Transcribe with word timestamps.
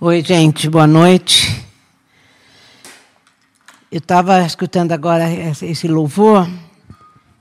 Oi, 0.00 0.22
gente, 0.22 0.70
boa 0.70 0.86
noite. 0.86 1.60
Eu 3.90 3.98
estava 3.98 4.46
escutando 4.46 4.92
agora 4.92 5.24
esse 5.28 5.88
louvor 5.88 6.48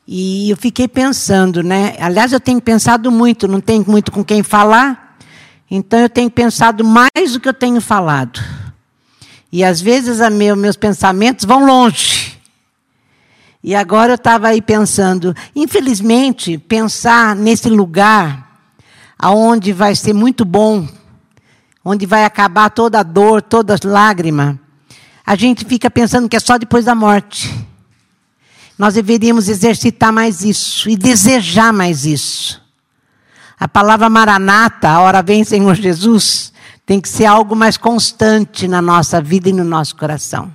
e 0.07 0.49
eu 0.49 0.57
fiquei 0.57 0.87
pensando, 0.87 1.61
né? 1.61 1.95
Aliás, 1.99 2.33
eu 2.33 2.39
tenho 2.39 2.59
pensado 2.59 3.11
muito, 3.11 3.47
não 3.47 3.61
tenho 3.61 3.85
muito 3.87 4.11
com 4.11 4.25
quem 4.25 4.41
falar, 4.41 5.19
então 5.69 5.99
eu 5.99 6.09
tenho 6.09 6.31
pensado 6.31 6.83
mais 6.83 7.33
do 7.33 7.39
que 7.39 7.47
eu 7.47 7.53
tenho 7.53 7.79
falado. 7.79 8.43
E 9.51 9.63
às 9.63 9.79
vezes 9.79 10.17
meu, 10.31 10.55
meus 10.55 10.75
pensamentos 10.75 11.45
vão 11.45 11.63
longe. 11.63 12.39
E 13.63 13.75
agora 13.75 14.13
eu 14.13 14.15
estava 14.15 14.47
aí 14.47 14.63
pensando, 14.63 15.31
infelizmente, 15.55 16.57
pensar 16.57 17.35
nesse 17.35 17.69
lugar 17.69 18.59
aonde 19.15 19.71
vai 19.71 19.93
ser 19.93 20.13
muito 20.13 20.43
bom 20.43 20.87
onde 21.89 22.05
vai 22.05 22.25
acabar 22.25 22.69
toda 22.69 22.99
a 22.99 23.03
dor, 23.03 23.41
toda 23.41 23.73
a 23.73 23.87
lágrima, 23.87 24.59
a 25.25 25.37
gente 25.37 25.63
fica 25.63 25.89
pensando 25.89 26.27
que 26.27 26.35
é 26.35 26.39
só 26.39 26.57
depois 26.57 26.83
da 26.83 26.93
morte. 26.93 27.65
Nós 28.77 28.95
deveríamos 28.95 29.47
exercitar 29.47 30.11
mais 30.11 30.43
isso 30.43 30.89
e 30.89 30.97
desejar 30.97 31.71
mais 31.71 32.05
isso. 32.05 32.61
A 33.57 33.69
palavra 33.69 34.09
maranata, 34.09 34.89
a 34.89 34.99
hora 34.99 35.21
vem 35.21 35.45
Senhor 35.45 35.75
Jesus, 35.75 36.51
tem 36.85 36.99
que 36.99 37.07
ser 37.07 37.23
algo 37.23 37.55
mais 37.55 37.77
constante 37.77 38.67
na 38.67 38.81
nossa 38.81 39.21
vida 39.21 39.47
e 39.47 39.53
no 39.53 39.63
nosso 39.63 39.95
coração. 39.95 40.51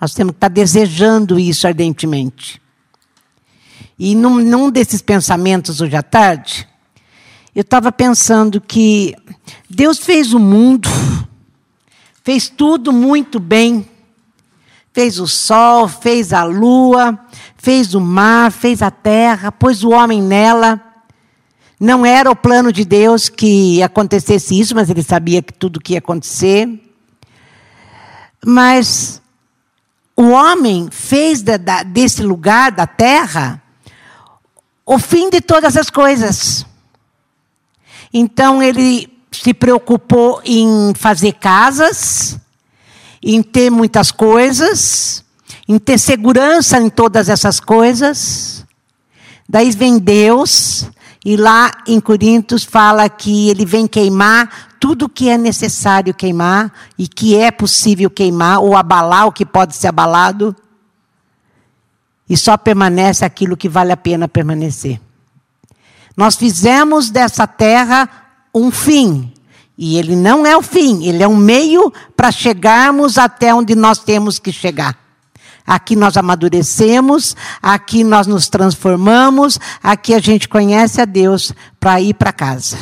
Nós 0.00 0.14
temos 0.14 0.30
que 0.30 0.36
estar 0.36 0.48
desejando 0.48 1.40
isso 1.40 1.66
ardentemente. 1.66 2.62
E 3.98 4.14
num, 4.14 4.38
num 4.38 4.70
desses 4.70 5.02
pensamentos 5.02 5.80
hoje 5.80 5.96
à 5.96 6.02
tarde, 6.04 6.68
eu 7.54 7.60
estava 7.62 7.92
pensando 7.92 8.60
que 8.60 9.14
Deus 9.68 9.98
fez 9.98 10.32
o 10.32 10.38
mundo, 10.38 10.88
fez 12.24 12.48
tudo 12.48 12.92
muito 12.92 13.38
bem. 13.38 13.88
Fez 14.94 15.18
o 15.18 15.26
sol, 15.26 15.88
fez 15.88 16.34
a 16.34 16.44
lua, 16.44 17.18
fez 17.56 17.94
o 17.94 18.00
mar, 18.00 18.52
fez 18.52 18.82
a 18.82 18.90
terra, 18.90 19.50
pôs 19.50 19.82
o 19.82 19.90
homem 19.90 20.20
nela. 20.20 20.78
Não 21.80 22.04
era 22.04 22.30
o 22.30 22.36
plano 22.36 22.70
de 22.70 22.84
Deus 22.84 23.30
que 23.30 23.82
acontecesse 23.82 24.58
isso, 24.58 24.74
mas 24.74 24.90
ele 24.90 25.02
sabia 25.02 25.40
que 25.40 25.52
tudo 25.52 25.80
que 25.80 25.94
ia 25.94 25.98
acontecer. 25.98 26.68
Mas 28.44 29.22
o 30.14 30.28
homem 30.28 30.88
fez 30.90 31.42
da, 31.42 31.56
da, 31.56 31.82
desse 31.82 32.22
lugar, 32.22 32.70
da 32.70 32.86
terra, 32.86 33.62
o 34.84 34.98
fim 34.98 35.30
de 35.30 35.40
todas 35.40 35.74
as 35.74 35.88
coisas. 35.88 36.66
Então 38.12 38.62
ele 38.62 39.08
se 39.30 39.54
preocupou 39.54 40.40
em 40.44 40.92
fazer 40.94 41.32
casas, 41.32 42.38
em 43.22 43.42
ter 43.42 43.70
muitas 43.70 44.10
coisas, 44.10 45.24
em 45.66 45.78
ter 45.78 45.98
segurança 45.98 46.78
em 46.78 46.90
todas 46.90 47.28
essas 47.28 47.58
coisas. 47.58 48.64
Daí 49.48 49.70
vem 49.70 49.98
Deus, 49.98 50.86
e 51.24 51.36
lá 51.36 51.70
em 51.86 52.00
Coríntios 52.00 52.64
fala 52.64 53.08
que 53.08 53.48
ele 53.48 53.64
vem 53.64 53.86
queimar 53.86 54.72
tudo 54.80 55.08
que 55.08 55.28
é 55.28 55.38
necessário 55.38 56.12
queimar 56.12 56.72
e 56.98 57.06
que 57.06 57.36
é 57.36 57.52
possível 57.52 58.10
queimar 58.10 58.58
ou 58.58 58.76
abalar 58.76 59.28
o 59.28 59.32
que 59.32 59.46
pode 59.46 59.76
ser 59.76 59.86
abalado. 59.86 60.56
E 62.28 62.36
só 62.36 62.56
permanece 62.56 63.24
aquilo 63.24 63.56
que 63.56 63.68
vale 63.68 63.92
a 63.92 63.96
pena 63.96 64.26
permanecer. 64.26 65.00
Nós 66.16 66.36
fizemos 66.36 67.10
dessa 67.10 67.46
terra 67.46 68.08
um 68.54 68.70
fim. 68.70 69.32
E 69.76 69.96
ele 69.98 70.14
não 70.14 70.46
é 70.46 70.56
o 70.56 70.62
fim, 70.62 71.04
ele 71.04 71.22
é 71.22 71.28
um 71.28 71.36
meio 71.36 71.92
para 72.14 72.30
chegarmos 72.30 73.16
até 73.18 73.54
onde 73.54 73.74
nós 73.74 73.98
temos 73.98 74.38
que 74.38 74.52
chegar. 74.52 74.96
Aqui 75.66 75.96
nós 75.96 76.16
amadurecemos, 76.16 77.36
aqui 77.62 78.04
nós 78.04 78.26
nos 78.26 78.48
transformamos, 78.48 79.58
aqui 79.82 80.12
a 80.14 80.18
gente 80.18 80.48
conhece 80.48 81.00
a 81.00 81.04
Deus 81.04 81.52
para 81.80 82.00
ir 82.00 82.14
para 82.14 82.32
casa. 82.32 82.78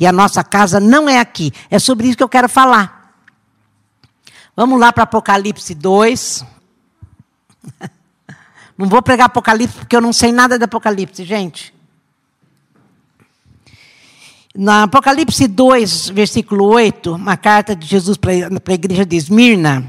E 0.00 0.06
a 0.06 0.12
nossa 0.12 0.42
casa 0.44 0.78
não 0.78 1.08
é 1.08 1.18
aqui. 1.18 1.52
É 1.70 1.78
sobre 1.78 2.06
isso 2.06 2.16
que 2.16 2.22
eu 2.22 2.28
quero 2.28 2.48
falar. 2.48 3.12
Vamos 4.56 4.80
lá 4.80 4.92
para 4.92 5.04
Apocalipse 5.04 5.74
2. 5.74 6.44
Não 8.78 8.88
vou 8.88 9.02
pregar 9.02 9.26
Apocalipse 9.26 9.76
porque 9.76 9.96
eu 9.96 10.00
não 10.00 10.12
sei 10.12 10.30
nada 10.30 10.56
de 10.56 10.62
Apocalipse, 10.62 11.24
gente. 11.24 11.74
Na 14.60 14.82
Apocalipse 14.82 15.46
2, 15.46 16.08
versículo 16.08 16.64
8, 16.64 17.14
uma 17.14 17.36
carta 17.36 17.76
de 17.76 17.86
Jesus 17.86 18.16
para 18.16 18.32
a 18.32 18.74
igreja 18.74 19.06
de 19.06 19.14
Esmirna. 19.14 19.88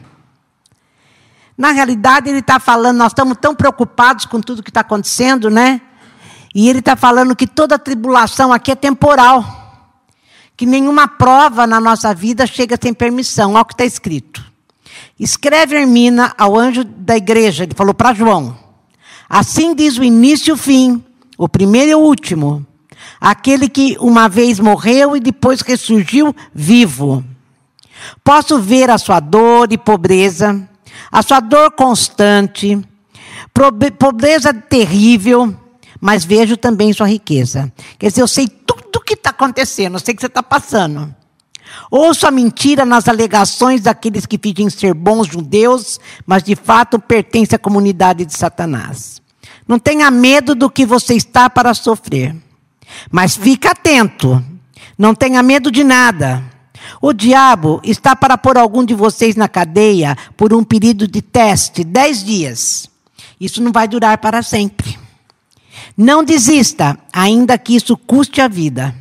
Na 1.58 1.72
realidade, 1.72 2.30
ele 2.30 2.38
está 2.38 2.60
falando, 2.60 2.98
nós 2.98 3.12
estamos 3.12 3.36
tão 3.42 3.56
preocupados 3.56 4.28
com 4.28 4.40
tudo 4.40 4.62
que 4.62 4.70
está 4.70 4.82
acontecendo, 4.82 5.50
né? 5.50 5.82
E 6.54 6.70
ele 6.70 6.78
está 6.78 6.96
falando 6.96 7.36
que 7.36 7.48
toda 7.48 7.80
tribulação 7.80 8.54
aqui 8.54 8.70
é 8.70 8.76
temporal. 8.76 9.44
Que 10.56 10.68
nenhuma 10.68 11.08
prova 11.08 11.66
na 11.66 11.80
nossa 11.80 12.14
vida 12.14 12.46
chega 12.46 12.78
sem 12.80 12.94
permissão. 12.94 13.54
Olha 13.54 13.62
o 13.64 13.66
que 13.66 13.74
está 13.74 13.86
escrito. 13.86 14.46
Escreve 15.20 15.78
Hermina 15.78 16.36
ao 16.38 16.56
anjo 16.56 16.84
da 16.84 17.18
igreja, 17.18 17.64
ele 17.64 17.74
falou 17.74 17.96
para 17.96 18.14
João. 18.14 18.56
Assim 19.28 19.74
diz 19.74 19.98
o 19.98 20.04
início 20.04 20.52
e 20.52 20.54
o 20.54 20.58
fim, 20.58 21.04
o 21.40 21.50
primeiro 21.50 21.90
e 21.90 21.96
o 21.96 22.00
último 22.00 22.69
aquele 23.20 23.70
que 23.70 23.98
uma 24.00 24.28
vez 24.28 24.60
morreu 24.60 25.16
e 25.16 25.20
depois 25.20 25.62
ressurgiu 25.62 26.36
vivo. 26.54 27.24
Posso 28.24 28.60
ver 28.60 28.90
a 28.90 28.98
sua 28.98 29.20
dor 29.20 29.72
e 29.72 29.78
pobreza, 29.78 30.68
a 31.12 31.22
sua 31.22 31.40
dor 31.40 31.72
constante, 31.72 32.80
pobreza 33.98 34.54
terrível, 34.54 35.56
mas 36.00 36.24
vejo 36.24 36.56
também 36.56 36.94
sua 36.94 37.08
riqueza. 37.08 37.72
Quer 37.98 38.08
dizer, 38.08 38.22
eu 38.22 38.28
sei 38.28 38.48
tudo 38.48 38.98
o 38.98 39.02
que 39.02 39.14
está 39.14 39.32
acontecendo, 39.32 39.96
eu 39.96 40.00
sei 40.00 40.14
que 40.14 40.22
você 40.22 40.28
está 40.28 40.42
passando. 40.44 41.14
Ouço 41.92 42.26
a 42.26 42.32
mentira 42.32 42.86
nas 42.86 43.08
alegações 43.08 43.82
daqueles 43.82 44.26
que 44.26 44.40
fingem 44.42 44.70
ser 44.70 44.94
bons 44.94 45.28
judeus, 45.28 46.00
mas 46.26 46.44
de 46.44 46.56
fato 46.56 47.00
pertencem 47.00 47.56
à 47.56 47.60
comunidade 47.60 48.26
de 48.26 48.36
Satanás. 48.36 49.22
Não 49.68 49.78
tenha 49.78 50.10
medo 50.10 50.56
do 50.56 50.70
que 50.70 50.86
você 50.86 51.14
está 51.14 51.50
para 51.50 51.74
sofrer. 51.74 52.36
Mas 53.12 53.36
fica 53.36 53.72
atento, 53.72 54.44
não 54.98 55.16
tenha 55.16 55.42
medo 55.42 55.72
de 55.72 55.84
nada. 55.84 56.44
O 57.02 57.14
diabo 57.14 57.80
está 57.84 58.16
para 58.16 58.38
pôr 58.38 58.58
algum 58.58 58.84
de 58.84 58.94
vocês 58.94 59.36
na 59.36 59.48
cadeia 59.48 60.18
por 60.36 60.54
um 60.54 60.64
período 60.64 61.08
de 61.08 61.22
teste, 61.22 61.84
dez 61.84 62.24
dias. 62.24 62.90
Isso 63.40 63.62
não 63.62 63.72
vai 63.72 63.88
durar 63.88 64.18
para 64.18 64.42
sempre. 64.42 64.98
Não 65.96 66.24
desista, 66.24 66.98
ainda 67.12 67.58
que 67.58 67.76
isso 67.76 67.96
custe 67.96 68.42
a 68.42 68.48
vida. 68.48 68.94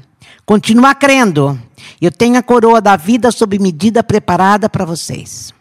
Continua 0.44 0.94
crendo. 0.94 1.60
Eu 2.00 2.12
tenho 2.12 2.38
a 2.38 2.42
coroa 2.42 2.80
da 2.80 2.96
vida 2.96 3.30
sob 3.30 3.58
medida 3.58 4.02
preparada 4.02 4.68
para 4.68 4.84
vocês. 4.84 5.52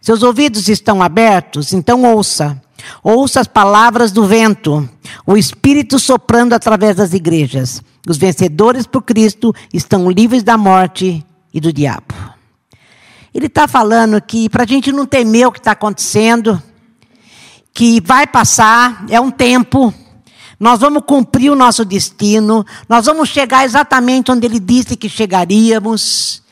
Seus 0.00 0.22
ouvidos 0.22 0.68
estão 0.68 1.02
abertos, 1.02 1.72
então 1.72 2.02
ouça. 2.04 2.60
Ouça 3.02 3.40
as 3.40 3.46
palavras 3.46 4.12
do 4.12 4.26
vento, 4.26 4.88
o 5.26 5.36
Espírito 5.36 5.98
soprando 5.98 6.52
através 6.52 6.96
das 6.96 7.12
igrejas. 7.12 7.82
Os 8.08 8.16
vencedores 8.18 8.86
por 8.86 9.02
Cristo 9.02 9.54
estão 9.72 10.10
livres 10.10 10.42
da 10.42 10.56
morte 10.56 11.24
e 11.52 11.60
do 11.60 11.72
diabo. 11.72 12.14
Ele 13.34 13.46
está 13.46 13.66
falando 13.66 14.20
que 14.20 14.48
para 14.48 14.62
a 14.62 14.66
gente 14.66 14.92
não 14.92 15.06
temer 15.06 15.46
o 15.46 15.52
que 15.52 15.58
está 15.58 15.72
acontecendo, 15.72 16.62
que 17.72 18.00
vai 18.00 18.26
passar, 18.26 19.04
é 19.08 19.20
um 19.20 19.30
tempo, 19.30 19.92
nós 20.60 20.78
vamos 20.78 21.02
cumprir 21.06 21.50
o 21.50 21.56
nosso 21.56 21.84
destino, 21.84 22.64
nós 22.88 23.06
vamos 23.06 23.28
chegar 23.28 23.64
exatamente 23.64 24.30
onde 24.30 24.46
ele 24.46 24.60
disse 24.60 24.96
que 24.96 25.08
chegaríamos. 25.08 26.42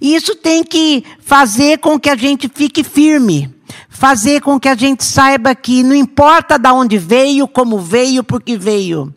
E 0.00 0.14
isso 0.14 0.34
tem 0.34 0.62
que 0.62 1.02
fazer 1.20 1.78
com 1.78 1.98
que 1.98 2.10
a 2.10 2.16
gente 2.16 2.50
fique 2.52 2.84
firme 2.84 3.55
fazer 3.96 4.42
com 4.42 4.60
que 4.60 4.68
a 4.68 4.74
gente 4.74 5.04
saiba 5.04 5.54
que 5.54 5.82
não 5.82 5.94
importa 5.94 6.58
de 6.58 6.68
onde 6.68 6.98
veio, 6.98 7.48
como 7.48 7.78
veio, 7.78 8.22
por 8.22 8.42
que 8.42 8.56
veio. 8.56 9.12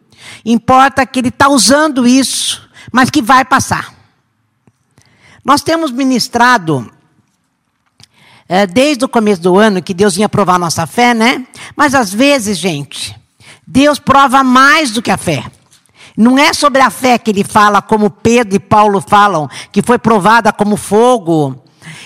Importa 0.46 1.06
que 1.06 1.20
ele 1.20 1.28
está 1.28 1.50
usando 1.50 2.08
isso, 2.08 2.68
mas 2.92 3.10
que 3.10 3.22
vai 3.22 3.44
passar. 3.44 3.94
Nós 5.44 5.62
temos 5.62 5.92
ministrado 5.92 6.90
é, 8.48 8.66
desde 8.66 9.04
o 9.04 9.10
começo 9.10 9.42
do 9.42 9.58
ano 9.58 9.82
que 9.82 9.94
Deus 9.94 10.16
vinha 10.16 10.30
provar 10.30 10.58
nossa 10.58 10.88
fé, 10.88 11.14
né? 11.14 11.46
Mas 11.76 11.94
às 11.94 12.14
vezes, 12.14 12.58
gente, 12.58 13.16
Deus 13.68 14.00
prova 14.00 14.44
mais 14.44 14.92
do 14.92 15.02
que 15.02 15.12
a 15.12 15.18
fé. 15.18 15.46
Não 16.16 16.38
é 16.38 16.54
sobre 16.54 16.82
a 16.82 16.90
fé 16.90 17.18
que 17.18 17.32
ele 17.32 17.44
fala, 17.44 17.82
como 17.82 18.10
Pedro 18.10 18.56
e 18.56 18.60
Paulo 18.60 19.02
falam, 19.02 19.50
que 19.72 19.82
foi 19.82 19.98
provada 19.98 20.52
como 20.54 20.78
fogo, 20.78 21.64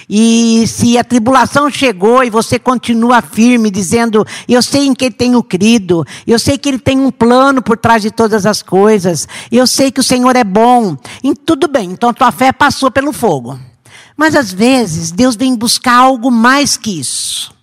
e 0.10 0.66
se 0.68 0.98
a 0.98 1.04
tribulação 1.04 1.70
chegou 1.70 2.24
e 2.24 2.30
você 2.30 2.60
continua 2.60 3.22
firme, 3.22 3.72
dizendo: 3.72 4.26
Eu 4.48 4.62
sei 4.62 4.88
em 4.88 4.94
quem 4.94 5.12
tenho 5.12 5.42
crido, 5.44 6.06
eu 6.26 6.38
sei 6.38 6.58
que 6.58 6.70
Ele 6.70 6.80
tem 6.80 7.00
um 7.00 7.12
plano 7.12 7.62
por 7.62 7.78
trás 7.78 8.02
de 8.02 8.12
todas 8.12 8.46
as 8.46 8.62
coisas, 8.62 9.28
eu 9.52 9.66
sei 9.66 9.92
que 9.92 10.00
o 10.00 10.04
Senhor 10.04 10.36
é 10.36 10.44
bom, 10.44 10.98
e 11.24 11.34
tudo 11.36 11.68
bem, 11.68 11.92
então 11.92 12.14
tua 12.14 12.32
fé 12.32 12.52
passou 12.52 12.92
pelo 12.92 13.14
fogo. 13.14 13.60
Mas 14.16 14.36
às 14.36 14.52
vezes 14.52 15.12
Deus 15.12 15.36
vem 15.36 15.56
buscar 15.56 15.96
algo 15.96 16.30
mais 16.30 16.78
que 16.78 17.00
isso. 17.00 17.54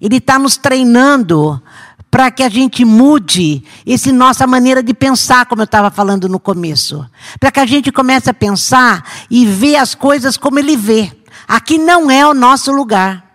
Ele 0.00 0.16
está 0.16 0.38
nos 0.38 0.56
treinando 0.56 1.62
para 2.10 2.30
que 2.30 2.42
a 2.42 2.48
gente 2.48 2.84
mude 2.84 3.64
essa 3.86 4.12
nossa 4.12 4.46
maneira 4.46 4.82
de 4.82 4.92
pensar, 4.92 5.46
como 5.46 5.62
eu 5.62 5.64
estava 5.64 5.90
falando 5.90 6.28
no 6.28 6.38
começo. 6.38 7.08
Para 7.40 7.50
que 7.50 7.60
a 7.60 7.64
gente 7.64 7.90
comece 7.90 8.28
a 8.28 8.34
pensar 8.34 9.02
e 9.30 9.46
ver 9.46 9.76
as 9.76 9.94
coisas 9.94 10.36
como 10.36 10.58
Ele 10.58 10.76
vê. 10.76 11.10
Aqui 11.46 11.78
não 11.78 12.10
é 12.10 12.26
o 12.26 12.34
nosso 12.34 12.72
lugar. 12.72 13.32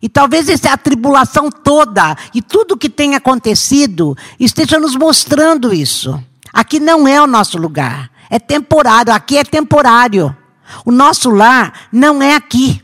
E 0.00 0.08
talvez 0.08 0.48
essa 0.48 0.76
tribulação 0.76 1.50
toda 1.50 2.16
e 2.32 2.40
tudo 2.40 2.76
que 2.76 2.88
tem 2.88 3.14
acontecido 3.14 4.16
esteja 4.38 4.78
nos 4.78 4.94
mostrando 4.94 5.74
isso. 5.74 6.22
Aqui 6.52 6.78
não 6.78 7.06
é 7.06 7.20
o 7.20 7.26
nosso 7.26 7.58
lugar. 7.58 8.10
É 8.30 8.38
temporário. 8.38 9.12
Aqui 9.12 9.38
é 9.38 9.44
temporário. 9.44 10.36
O 10.84 10.92
nosso 10.92 11.30
lar 11.30 11.88
não 11.90 12.22
é 12.22 12.34
aqui. 12.34 12.82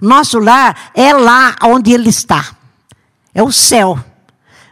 O 0.00 0.06
nosso 0.06 0.38
lar 0.38 0.90
é 0.94 1.12
lá 1.12 1.56
onde 1.62 1.92
ele 1.92 2.08
está. 2.08 2.54
É 3.34 3.42
o 3.42 3.50
céu. 3.50 3.98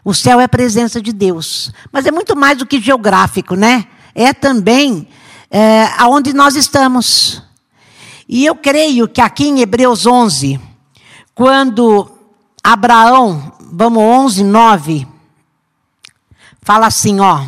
O 0.05 0.15
céu 0.15 0.41
é 0.41 0.45
a 0.45 0.49
presença 0.49 1.01
de 1.01 1.13
Deus. 1.13 1.73
Mas 1.93 2.07
é 2.07 2.11
muito 2.11 2.37
mais 2.37 2.59
do 2.59 2.67
que 2.67 2.81
geográfico, 2.81 3.55
né? 3.55 3.87
É 4.15 4.33
também 4.33 5.09
é, 5.51 5.89
aonde 5.99 6.33
nós 6.33 6.57
estamos. 6.57 7.43
E 8.33 8.47
eu 8.47 8.55
creio 8.55 9.09
que 9.09 9.21
aqui 9.21 9.49
em 9.49 9.59
Hebreus 9.59 10.07
11, 10.07 10.61
quando 11.35 12.09
Abraão, 12.63 13.53
vamos 13.73 14.01
11, 14.01 14.45
9, 14.45 15.09
fala 16.63 16.87
assim, 16.87 17.19
ó. 17.19 17.45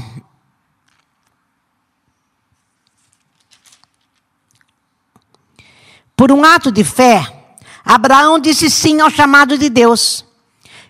Por 6.16 6.32
um 6.32 6.44
ato 6.44 6.72
de 6.72 6.82
fé, 6.82 7.32
Abraão 7.84 8.40
disse 8.40 8.68
sim 8.68 9.00
ao 9.00 9.08
chamado 9.08 9.56
de 9.56 9.70
Deus 9.70 10.24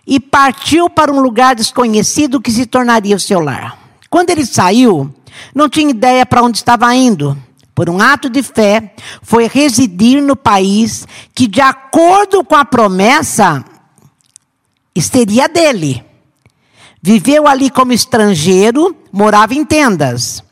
e 0.06 0.18
partiu 0.18 0.88
para 0.88 1.12
um 1.12 1.20
lugar 1.20 1.54
desconhecido 1.54 2.40
que 2.40 2.50
se 2.50 2.64
tornaria 2.64 3.14
o 3.14 3.20
seu 3.20 3.40
lar. 3.40 3.78
Quando 4.08 4.30
ele 4.30 4.46
saiu, 4.46 5.14
não 5.54 5.68
tinha 5.68 5.90
ideia 5.90 6.24
para 6.24 6.42
onde 6.42 6.56
estava 6.56 6.94
indo. 6.94 7.36
Por 7.74 7.88
um 7.88 8.00
ato 8.00 8.28
de 8.28 8.42
fé, 8.42 8.94
foi 9.22 9.48
residir 9.48 10.22
no 10.22 10.36
país 10.36 11.06
que, 11.34 11.46
de 11.46 11.60
acordo 11.60 12.44
com 12.44 12.54
a 12.54 12.64
promessa, 12.64 13.64
seria 15.00 15.48
dele. 15.48 16.04
Viveu 17.00 17.48
ali 17.48 17.70
como 17.70 17.92
estrangeiro, 17.92 18.94
morava 19.10 19.54
em 19.54 19.64
tendas. 19.64 20.44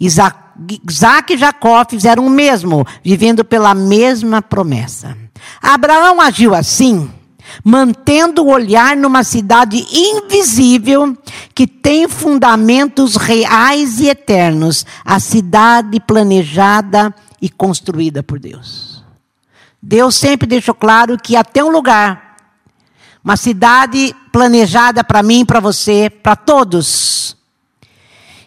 Isaac 0.00 1.34
e 1.34 1.36
Jacó 1.36 1.84
fizeram 1.88 2.26
o 2.26 2.30
mesmo, 2.30 2.86
vivendo 3.04 3.44
pela 3.44 3.74
mesma 3.74 4.40
promessa. 4.40 5.16
Abraão 5.60 6.20
agiu 6.20 6.54
assim, 6.54 7.10
mantendo 7.64 8.42
o 8.42 8.50
olhar 8.50 8.96
numa 8.96 9.22
cidade 9.22 9.86
invisível 9.90 11.16
que 11.54 11.66
tem 11.66 12.08
fundamentos 12.08 13.16
reais 13.16 14.00
e 14.00 14.08
eternos, 14.08 14.84
a 15.04 15.18
cidade 15.18 16.00
planejada 16.00 17.14
e 17.40 17.48
construída 17.48 18.22
por 18.22 18.38
Deus. 18.38 19.04
Deus 19.82 20.16
sempre 20.16 20.46
deixou 20.46 20.74
claro 20.74 21.16
que 21.16 21.36
até 21.36 21.62
um 21.62 21.70
lugar, 21.70 22.36
uma 23.22 23.36
cidade 23.36 24.14
planejada 24.32 25.04
para 25.04 25.22
mim, 25.22 25.44
para 25.44 25.60
você, 25.60 26.10
para 26.10 26.34
todos. 26.34 27.36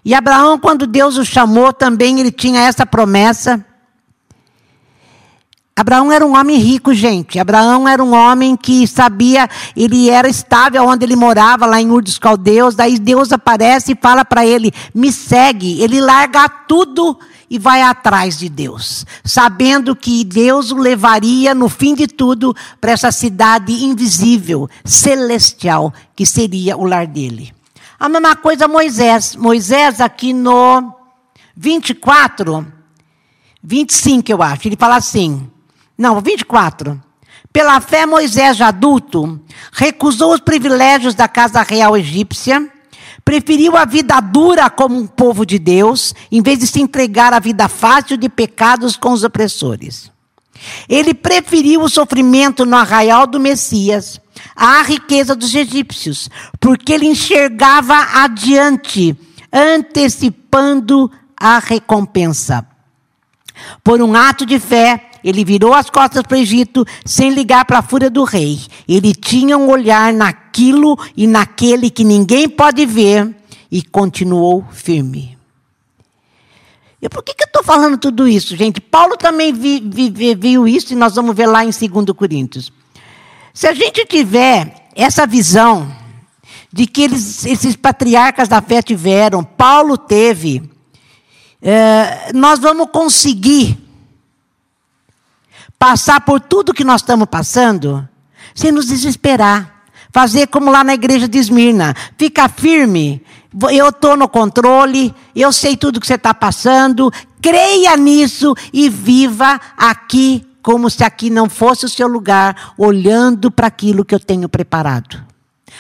E 0.04 0.14
Abraão, 0.14 0.60
quando 0.60 0.88
Deus 0.88 1.18
o 1.18 1.26
chamou, 1.26 1.72
também 1.72 2.20
ele 2.20 2.32
tinha 2.32 2.62
essa 2.62 2.86
promessa. 2.86 3.64
Abraão 5.82 6.12
era 6.12 6.24
um 6.24 6.38
homem 6.38 6.58
rico, 6.58 6.94
gente. 6.94 7.40
Abraão 7.40 7.88
era 7.88 8.04
um 8.04 8.14
homem 8.14 8.56
que 8.56 8.86
sabia, 8.86 9.50
ele 9.76 10.12
era 10.12 10.30
estável 10.30 10.86
onde 10.86 11.04
ele 11.04 11.16
morava, 11.16 11.66
lá 11.66 11.82
em 11.82 11.90
Ur 11.90 12.04
dos 12.04 12.20
Caldeus. 12.20 12.76
Daí 12.76 13.00
Deus 13.00 13.32
aparece 13.32 13.94
e 13.94 13.98
fala 14.00 14.24
para 14.24 14.46
ele: 14.46 14.72
me 14.94 15.12
segue. 15.12 15.82
Ele 15.82 16.00
larga 16.00 16.48
tudo 16.48 17.18
e 17.50 17.58
vai 17.58 17.82
atrás 17.82 18.38
de 18.38 18.48
Deus, 18.48 19.08
sabendo 19.26 19.96
que 19.96 20.24
Deus 20.24 20.72
o 20.72 20.78
levaria, 20.78 21.56
no 21.56 21.68
fim 21.68 21.96
de 21.96 22.06
tudo, 22.06 22.56
para 22.80 22.92
essa 22.92 23.12
cidade 23.12 23.74
invisível, 23.84 24.70
celestial, 24.86 25.92
que 26.16 26.28
seria 26.28 26.78
o 26.78 26.86
lar 26.86 27.08
dele. 27.08 27.52
A 28.00 28.08
mesma 28.08 28.36
coisa 28.36 28.68
Moisés. 28.68 29.36
Moisés, 29.36 30.00
aqui 30.00 30.32
no 30.32 30.94
24, 31.58 32.72
25, 33.64 34.32
eu 34.32 34.44
acho, 34.44 34.68
ele 34.68 34.78
fala 34.78 34.98
assim. 34.98 35.50
Não, 36.02 36.20
24. 36.20 37.00
Pela 37.54 37.80
fé, 37.80 38.08
Moisés, 38.08 38.60
adulto, 38.60 39.40
recusou 39.72 40.34
os 40.34 40.40
privilégios 40.40 41.14
da 41.14 41.28
casa 41.28 41.62
real 41.62 41.96
egípcia, 41.96 42.68
preferiu 43.24 43.78
a 43.78 43.86
vida 43.86 44.20
dura 44.20 44.68
como 44.68 44.98
um 44.98 45.06
povo 45.06 45.46
de 45.46 45.60
Deus, 45.60 46.16
em 46.32 46.42
vez 46.42 46.58
de 46.58 46.66
se 46.66 46.82
entregar 46.82 47.36
à 47.36 47.40
vida 47.40 47.68
fácil 47.68 48.18
de 48.18 48.28
pecados 48.30 48.98
com 48.98 49.12
os 49.12 49.24
opressores. 49.24 50.12
Ele 50.90 51.14
preferiu 51.14 51.84
o 51.84 51.90
sofrimento 51.90 52.66
no 52.66 52.78
arraial 52.78 53.28
do 53.28 53.40
Messias 53.40 54.20
à 54.56 54.82
riqueza 54.82 55.36
dos 55.36 55.54
egípcios, 55.54 56.32
porque 56.60 56.94
ele 56.94 57.06
enxergava 57.06 58.24
adiante, 58.24 59.16
antecipando 59.54 61.12
a 61.40 61.60
recompensa. 61.60 62.66
Por 63.84 64.02
um 64.02 64.16
ato 64.16 64.48
de 64.48 64.60
fé, 64.60 65.11
ele 65.24 65.46
virou 65.46 65.74
as 65.74 65.90
costas 65.90 66.24
para 66.24 66.38
o 66.38 66.40
Egito 66.40 66.86
sem 67.06 67.30
ligar 67.32 67.66
para 67.66 67.80
a 67.80 67.82
fúria 67.82 68.10
do 68.10 68.24
rei. 68.24 68.60
Ele 68.88 69.14
tinha 69.14 69.58
um 69.58 69.70
olhar 69.70 70.14
naquilo 70.14 70.98
e 71.16 71.28
naquele 71.28 71.90
que 71.90 72.04
ninguém 72.04 72.50
pode 72.50 72.86
ver 72.86 73.36
e 73.72 73.82
continuou 73.82 74.66
firme. 74.72 75.38
E 77.02 77.10
por 77.10 77.24
que, 77.24 77.34
que 77.34 77.44
eu 77.44 77.48
estou 77.48 77.64
falando 77.64 77.98
tudo 77.98 78.28
isso, 78.28 78.56
gente? 78.56 78.80
Paulo 78.80 79.18
também 79.18 79.52
vi, 79.52 79.80
vi, 79.80 80.36
viu 80.36 80.68
isso 80.68 80.94
e 80.94 80.96
nós 80.96 81.16
vamos 81.16 81.36
ver 81.36 81.48
lá 81.48 81.64
em 81.64 81.70
2 81.70 82.16
Coríntios. 82.16 82.72
Se 83.54 83.68
a 83.68 83.74
gente 83.74 84.06
tiver 84.06 84.90
essa 84.96 85.26
visão 85.26 85.92
de 86.72 86.86
que 86.86 87.02
eles, 87.02 87.46
esses 87.46 87.76
patriarcas 87.76 88.48
da 88.48 88.62
fé 88.62 88.82
tiveram, 88.82 89.44
Paulo 89.44 89.98
teve, 89.98 90.70
é, 91.62 92.32
nós 92.34 92.60
vamos 92.60 92.90
conseguir 92.92 93.78
passar 95.82 96.22
por 96.22 96.40
tudo 96.40 96.76
que 96.76 96.84
nós 96.84 97.02
estamos 97.02 97.28
passando 97.28 98.08
sem 98.54 98.72
nos 98.72 98.86
desesperar. 98.86 99.82
Fazer 100.14 100.46
como 100.46 100.70
lá 100.70 100.84
na 100.84 100.94
igreja 100.94 101.28
de 101.28 101.40
Esmirna. 101.40 101.96
Fica 102.20 102.48
firme. 102.48 103.26
Eu 103.72 103.90
estou 103.90 104.16
no 104.16 104.30
controle. 104.30 105.12
Eu 105.36 105.52
sei 105.52 105.76
tudo 105.76 106.00
que 106.00 106.06
você 106.06 106.14
está 106.14 106.36
passando. 106.36 107.12
Creia 107.42 107.98
nisso 107.98 108.54
e 108.72 108.90
viva 108.90 109.60
aqui 109.76 110.46
como 110.62 110.88
se 110.88 111.04
aqui 111.04 111.32
não 111.32 111.50
fosse 111.50 111.86
o 111.86 111.90
seu 111.90 112.08
lugar, 112.08 112.74
olhando 112.78 113.50
para 113.50 113.66
aquilo 113.66 114.06
que 114.06 114.14
eu 114.14 114.20
tenho 114.20 114.48
preparado. 114.48 115.26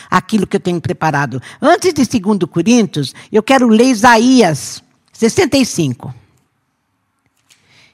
Aquilo 0.10 0.48
que 0.48 0.56
eu 0.56 0.60
tenho 0.60 0.82
preparado. 0.82 1.40
Antes 1.62 1.94
de 1.94 2.20
2 2.20 2.50
Coríntios, 2.50 3.14
eu 3.32 3.44
quero 3.44 3.68
ler 3.68 3.92
Isaías 3.92 4.82
65. 5.14 6.12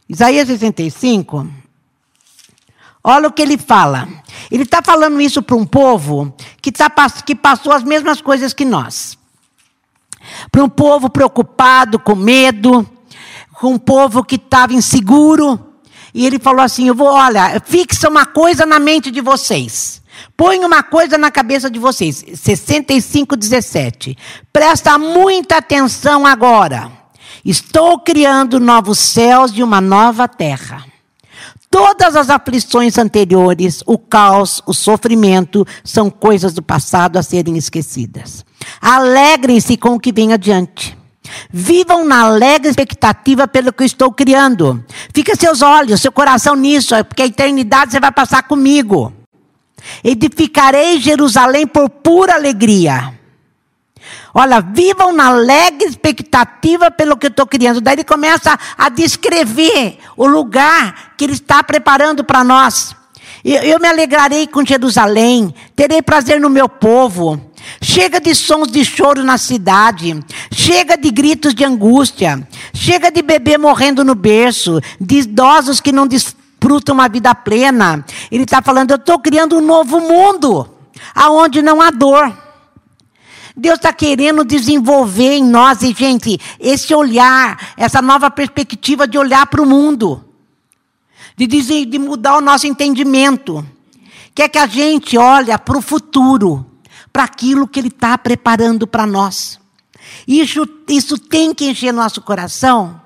Isaías 0.07 0.47
65. 0.47 1.66
Olha 3.03 3.27
o 3.27 3.31
que 3.31 3.41
ele 3.41 3.57
fala. 3.57 4.07
Ele 4.51 4.63
está 4.63 4.81
falando 4.81 5.21
isso 5.21 5.41
para 5.41 5.55
um 5.55 5.65
povo 5.65 6.33
que, 6.61 6.71
tá, 6.71 6.91
que 7.25 7.35
passou 7.35 7.71
as 7.71 7.83
mesmas 7.83 8.21
coisas 8.21 8.53
que 8.53 8.65
nós. 8.65 9.17
Para 10.51 10.63
um 10.63 10.69
povo 10.69 11.09
preocupado, 11.09 11.99
com 11.99 12.15
medo, 12.15 12.87
com 13.59 13.73
um 13.73 13.77
povo 13.77 14.23
que 14.23 14.35
estava 14.35 14.73
inseguro, 14.73 15.59
e 16.13 16.25
ele 16.25 16.39
falou 16.39 16.61
assim: 16.61 16.87
Eu 16.87 16.95
vou, 16.95 17.07
olha, 17.07 17.61
fixa 17.63 18.09
uma 18.09 18.25
coisa 18.25 18.65
na 18.65 18.79
mente 18.79 19.11
de 19.11 19.21
vocês. 19.21 20.01
Põe 20.35 20.65
uma 20.65 20.81
coisa 20.81 21.15
na 21.17 21.29
cabeça 21.29 21.69
de 21.69 21.77
vocês. 21.77 22.25
65, 22.33 23.35
17. 23.35 24.17
Presta 24.51 24.97
muita 24.97 25.57
atenção 25.57 26.25
agora. 26.25 26.91
Estou 27.45 27.99
criando 27.99 28.59
novos 28.59 28.97
céus 28.97 29.51
e 29.55 29.61
uma 29.61 29.79
nova 29.79 30.27
terra. 30.27 30.83
Todas 31.69 32.15
as 32.15 32.29
aflições 32.29 32.97
anteriores, 32.97 33.83
o 33.85 33.97
caos, 33.97 34.61
o 34.65 34.73
sofrimento, 34.73 35.65
são 35.83 36.09
coisas 36.09 36.53
do 36.53 36.61
passado 36.61 37.17
a 37.17 37.23
serem 37.23 37.57
esquecidas. 37.57 38.45
Alegrem-se 38.81 39.75
com 39.75 39.95
o 39.95 39.99
que 39.99 40.13
vem 40.13 40.33
adiante. 40.33 40.97
Vivam 41.51 42.05
na 42.05 42.21
alegre 42.21 42.69
expectativa 42.69 43.47
pelo 43.47 43.73
que 43.73 43.83
estou 43.83 44.11
criando. 44.11 44.83
Fica 45.13 45.35
seus 45.35 45.61
olhos, 45.61 46.01
seu 46.01 46.11
coração 46.11 46.55
nisso, 46.55 46.95
é 46.95 47.03
porque 47.03 47.21
a 47.21 47.27
eternidade 47.27 47.91
você 47.91 47.99
vai 47.99 48.11
passar 48.11 48.43
comigo. 48.43 49.11
Edificarei 50.03 50.99
Jerusalém 50.99 51.67
por 51.67 51.89
pura 51.89 52.35
alegria. 52.35 53.16
Olha, 54.39 54.61
vivam 54.61 55.11
na 55.11 55.29
alegre 55.29 55.87
expectativa 55.87 56.91
pelo 56.91 57.17
que 57.17 57.25
eu 57.25 57.29
estou 57.29 57.47
criando. 57.47 57.81
Daí 57.81 57.95
ele 57.95 58.03
começa 58.03 58.55
a 58.77 58.87
descrever 58.87 59.97
o 60.15 60.27
lugar 60.27 61.15
que 61.17 61.23
ele 61.23 61.33
está 61.33 61.63
preparando 61.63 62.23
para 62.23 62.43
nós. 62.43 62.95
Eu, 63.43 63.79
me 63.79 63.87
alegrarei 63.87 64.45
com 64.45 64.63
Jerusalém, 64.63 65.51
terei 65.75 66.03
prazer 66.03 66.39
no 66.39 66.51
meu 66.51 66.69
povo. 66.69 67.41
Chega 67.81 68.21
de 68.21 68.35
sons 68.35 68.71
de 68.71 68.85
choro 68.85 69.23
na 69.23 69.39
cidade, 69.39 70.23
chega 70.51 70.95
de 70.95 71.09
gritos 71.09 71.55
de 71.55 71.65
angústia, 71.65 72.47
chega 72.75 73.09
de 73.09 73.23
bebê 73.23 73.57
morrendo 73.57 74.03
no 74.03 74.13
berço, 74.13 74.79
de 75.01 75.21
idosos 75.21 75.81
que 75.81 75.91
não 75.91 76.05
desfrutam 76.05 76.93
uma 76.93 77.09
vida 77.09 77.33
plena. 77.33 78.05
Ele 78.31 78.43
está 78.43 78.61
falando: 78.61 78.91
eu 78.91 78.97
estou 78.97 79.17
criando 79.17 79.57
um 79.57 79.61
novo 79.61 79.99
mundo, 79.99 80.69
aonde 81.15 81.63
não 81.63 81.81
há 81.81 81.89
dor. 81.89 82.46
Deus 83.57 83.77
está 83.77 83.91
querendo 83.91 84.45
desenvolver 84.45 85.33
em 85.33 85.43
nós, 85.43 85.81
e 85.81 85.91
gente, 85.91 86.39
esse 86.59 86.93
olhar, 86.93 87.73
essa 87.75 88.03
nova 88.03 88.29
perspectiva 88.29 89.07
de 89.07 89.17
olhar 89.17 89.47
para 89.47 89.61
o 89.61 89.65
mundo, 89.65 90.23
de, 91.35 91.47
dizer, 91.47 91.85
de 91.85 91.97
mudar 91.97 92.37
o 92.37 92.41
nosso 92.41 92.67
entendimento. 92.67 93.65
Quer 94.35 94.47
que 94.49 94.59
a 94.59 94.67
gente 94.67 95.17
olhe 95.17 95.57
para 95.57 95.77
o 95.77 95.81
futuro, 95.81 96.63
para 97.11 97.23
aquilo 97.23 97.67
que 97.67 97.79
Ele 97.79 97.87
está 97.87 98.15
preparando 98.15 98.85
para 98.85 99.07
nós. 99.07 99.59
Isso, 100.27 100.67
isso 100.87 101.17
tem 101.17 101.51
que 101.51 101.65
encher 101.65 101.91
nosso 101.91 102.21
coração 102.21 103.01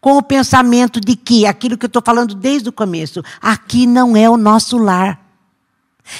com 0.00 0.16
o 0.16 0.22
pensamento 0.22 1.00
de 1.00 1.16
que, 1.16 1.44
aquilo 1.44 1.76
que 1.76 1.86
eu 1.86 1.88
estou 1.88 2.02
falando 2.04 2.36
desde 2.36 2.68
o 2.68 2.72
começo, 2.72 3.20
aqui 3.40 3.86
não 3.86 4.16
é 4.16 4.30
o 4.30 4.36
nosso 4.36 4.78
lar. 4.78 5.20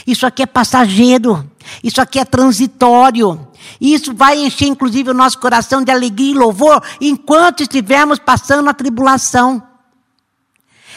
Isso 0.07 0.27
aqui 0.27 0.43
é 0.43 0.47
passageiro, 0.47 1.49
isso 1.83 2.01
aqui 2.01 2.19
é 2.19 2.25
transitório. 2.25 3.49
Isso 3.81 4.15
vai 4.15 4.39
encher, 4.39 4.67
inclusive, 4.67 5.11
o 5.11 5.15
nosso 5.15 5.39
coração 5.39 5.83
de 5.83 5.91
alegria 5.91 6.33
e 6.33 6.35
louvor 6.35 6.83
enquanto 7.01 7.63
estivermos 7.63 8.19
passando 8.19 8.69
a 8.69 8.75
tribulação. 8.75 9.63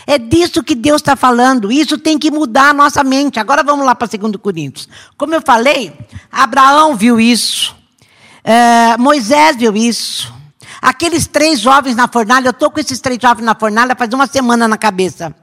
É 0.07 0.19
disso 0.19 0.63
que 0.63 0.75
Deus 0.75 1.01
está 1.01 1.15
falando. 1.15 1.71
Isso 1.71 1.97
tem 1.97 2.19
que 2.19 2.29
mudar 2.29 2.69
a 2.69 2.73
nossa 2.73 3.03
mente. 3.03 3.39
Agora 3.39 3.63
vamos 3.63 3.85
lá 3.85 3.95
para 3.95 4.07
2 4.07 4.35
Coríntios. 4.37 4.87
Como 5.17 5.33
eu 5.33 5.41
falei, 5.41 5.93
Abraão 6.31 6.95
viu 6.95 7.19
isso. 7.19 7.75
É, 8.43 8.95
Moisés 8.97 9.55
viu 9.55 9.75
isso. 9.75 10.31
Aqueles 10.81 11.25
três 11.25 11.59
jovens 11.59 11.95
na 11.95 12.07
fornalha, 12.07 12.47
eu 12.47 12.51
estou 12.51 12.69
com 12.69 12.79
esses 12.79 12.99
três 12.99 13.19
jovens 13.19 13.43
na 13.43 13.55
fornalha 13.55 13.95
faz 13.95 14.13
uma 14.13 14.27
semana 14.27 14.67
na 14.67 14.77
cabeça 14.77 15.33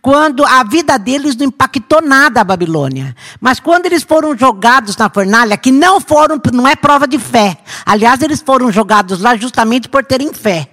quando 0.00 0.44
a 0.44 0.62
vida 0.62 0.98
deles 0.98 1.36
não 1.36 1.46
impactou 1.46 2.00
nada 2.00 2.40
a 2.40 2.44
Babilônia. 2.44 3.14
Mas 3.40 3.60
quando 3.60 3.86
eles 3.86 4.02
foram 4.02 4.36
jogados 4.36 4.96
na 4.96 5.10
fornalha, 5.10 5.56
que 5.56 5.72
não 5.72 6.00
foram, 6.00 6.40
não 6.52 6.66
é 6.66 6.76
prova 6.76 7.06
de 7.06 7.18
fé. 7.18 7.58
Aliás, 7.84 8.22
eles 8.22 8.40
foram 8.40 8.70
jogados 8.70 9.20
lá 9.20 9.36
justamente 9.36 9.88
por 9.88 10.04
terem 10.04 10.32
fé. 10.32 10.70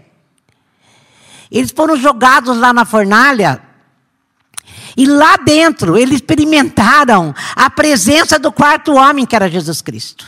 Eles 1.51 1.71
foram 1.71 1.95
jogados 1.95 2.57
lá 2.57 2.73
na 2.73 2.85
fornalha 2.85 3.61
e 4.97 5.05
lá 5.05 5.37
dentro 5.37 5.97
eles 5.97 6.15
experimentaram 6.15 7.33
a 7.55 7.69
presença 7.69 8.39
do 8.39 8.51
quarto 8.51 8.93
homem, 8.93 9.25
que 9.25 9.35
era 9.35 9.49
Jesus 9.49 9.81
Cristo. 9.81 10.25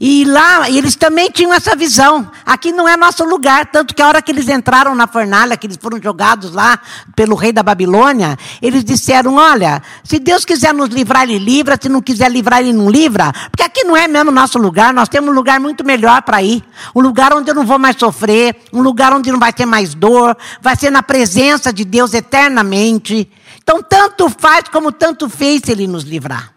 E 0.00 0.24
lá 0.24 0.68
eles 0.68 0.96
também 0.96 1.30
tinham 1.30 1.52
essa 1.52 1.76
visão. 1.76 2.30
Aqui 2.44 2.72
não 2.72 2.88
é 2.88 2.96
nosso 2.96 3.24
lugar. 3.24 3.66
Tanto 3.66 3.94
que 3.94 4.02
a 4.02 4.08
hora 4.08 4.22
que 4.22 4.32
eles 4.32 4.48
entraram 4.48 4.94
na 4.94 5.06
fornalha, 5.06 5.56
que 5.56 5.66
eles 5.66 5.78
foram 5.80 6.00
jogados 6.02 6.52
lá 6.52 6.78
pelo 7.14 7.34
rei 7.36 7.52
da 7.52 7.62
Babilônia, 7.62 8.36
eles 8.60 8.84
disseram: 8.84 9.36
Olha, 9.36 9.82
se 10.02 10.18
Deus 10.18 10.44
quiser 10.44 10.74
nos 10.74 10.88
livrar, 10.88 11.22
Ele 11.24 11.38
livra. 11.38 11.78
Se 11.80 11.88
não 11.88 12.02
quiser 12.02 12.30
livrar, 12.30 12.60
Ele 12.60 12.72
não 12.72 12.90
livra. 12.90 13.32
Porque 13.50 13.62
aqui 13.62 13.84
não 13.84 13.96
é 13.96 14.08
mesmo 14.08 14.30
nosso 14.30 14.58
lugar. 14.58 14.92
Nós 14.92 15.08
temos 15.08 15.30
um 15.30 15.34
lugar 15.34 15.60
muito 15.60 15.84
melhor 15.84 16.22
para 16.22 16.42
ir. 16.42 16.62
Um 16.94 17.00
lugar 17.00 17.32
onde 17.32 17.50
eu 17.50 17.54
não 17.54 17.66
vou 17.66 17.78
mais 17.78 17.96
sofrer. 17.96 18.56
Um 18.72 18.82
lugar 18.82 19.12
onde 19.12 19.30
não 19.30 19.38
vai 19.38 19.52
ter 19.52 19.66
mais 19.66 19.94
dor. 19.94 20.36
Vai 20.60 20.76
ser 20.76 20.90
na 20.90 21.02
presença 21.02 21.72
de 21.72 21.84
Deus 21.84 22.14
eternamente. 22.14 23.30
Então, 23.62 23.82
tanto 23.82 24.28
faz 24.28 24.68
como 24.68 24.92
tanto 24.92 25.28
fez 25.28 25.62
Ele 25.68 25.86
nos 25.86 26.04
livrar. 26.04 26.53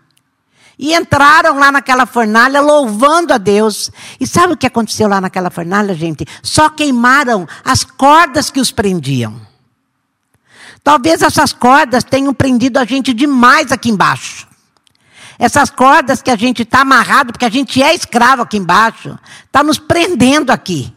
E 0.79 0.93
entraram 0.93 1.57
lá 1.57 1.72
naquela 1.72 2.05
fornalha 2.05 2.62
louvando 2.62 3.34
a 3.34 3.38
Deus. 3.38 3.89
E 4.19 4.27
sabe 4.27 4.53
o 4.53 4.57
que 4.57 4.67
aconteceu 4.67 5.07
lá 5.07 5.19
naquela 5.19 5.50
fornalha, 5.50 5.96
gente? 5.96 6.25
Só 6.43 6.69
queimaram 6.69 7.48
as 7.65 7.84
cordas 7.84 8.51
que 8.51 8.60
os 8.60 8.72
prendiam. 8.72 9.39
Talvez 10.84 11.22
essas 11.22 11.51
cordas 11.51 12.03
tenham 12.03 12.34
prendido 12.34 12.77
a 12.77 12.86
gente 12.86 13.13
demais 13.13 13.72
aqui 13.72 13.89
embaixo. 13.89 14.48
Essas 15.39 15.69
cordas 15.69 16.22
que 16.22 16.31
a 16.31 16.36
gente 16.36 16.62
está 16.62 16.81
amarrado, 16.81 17.34
porque 17.34 17.46
a 17.46 17.50
gente 17.50 17.81
é 17.81 17.93
escravo 17.93 18.43
aqui 18.43 18.57
embaixo, 18.57 19.17
está 19.46 19.63
nos 19.63 19.79
prendendo 19.79 20.51
aqui. 20.51 20.93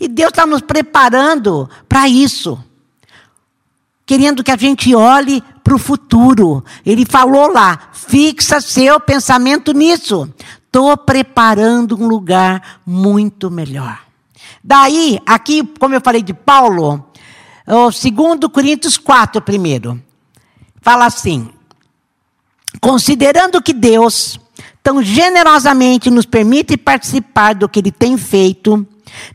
E 0.00 0.08
Deus 0.08 0.30
está 0.30 0.46
nos 0.46 0.62
preparando 0.62 1.70
para 1.88 2.08
isso 2.08 2.62
querendo 4.06 4.44
que 4.44 4.52
a 4.52 4.56
gente 4.56 4.94
olhe 4.94 5.42
para 5.66 5.74
o 5.74 5.78
futuro. 5.78 6.64
Ele 6.84 7.04
falou 7.04 7.52
lá: 7.52 7.90
fixa 7.92 8.60
seu 8.60 9.00
pensamento 9.00 9.72
nisso. 9.72 10.32
Estou 10.64 10.96
preparando 10.96 12.00
um 12.00 12.06
lugar 12.06 12.80
muito 12.86 13.50
melhor. 13.50 13.98
Daí, 14.62 15.18
aqui, 15.26 15.64
como 15.80 15.94
eu 15.94 16.00
falei 16.00 16.22
de 16.22 16.32
Paulo, 16.32 17.04
o 17.66 17.90
2 17.90 18.52
Coríntios 18.52 18.96
4, 18.96 19.42
primeiro, 19.42 20.00
fala 20.80 21.06
assim: 21.06 21.50
considerando 22.80 23.60
que 23.60 23.72
Deus 23.72 24.38
tão 24.84 25.02
generosamente 25.02 26.12
nos 26.12 26.26
permite 26.26 26.76
participar 26.76 27.56
do 27.56 27.68
que 27.68 27.80
Ele 27.80 27.90
tem 27.90 28.16
feito, 28.16 28.86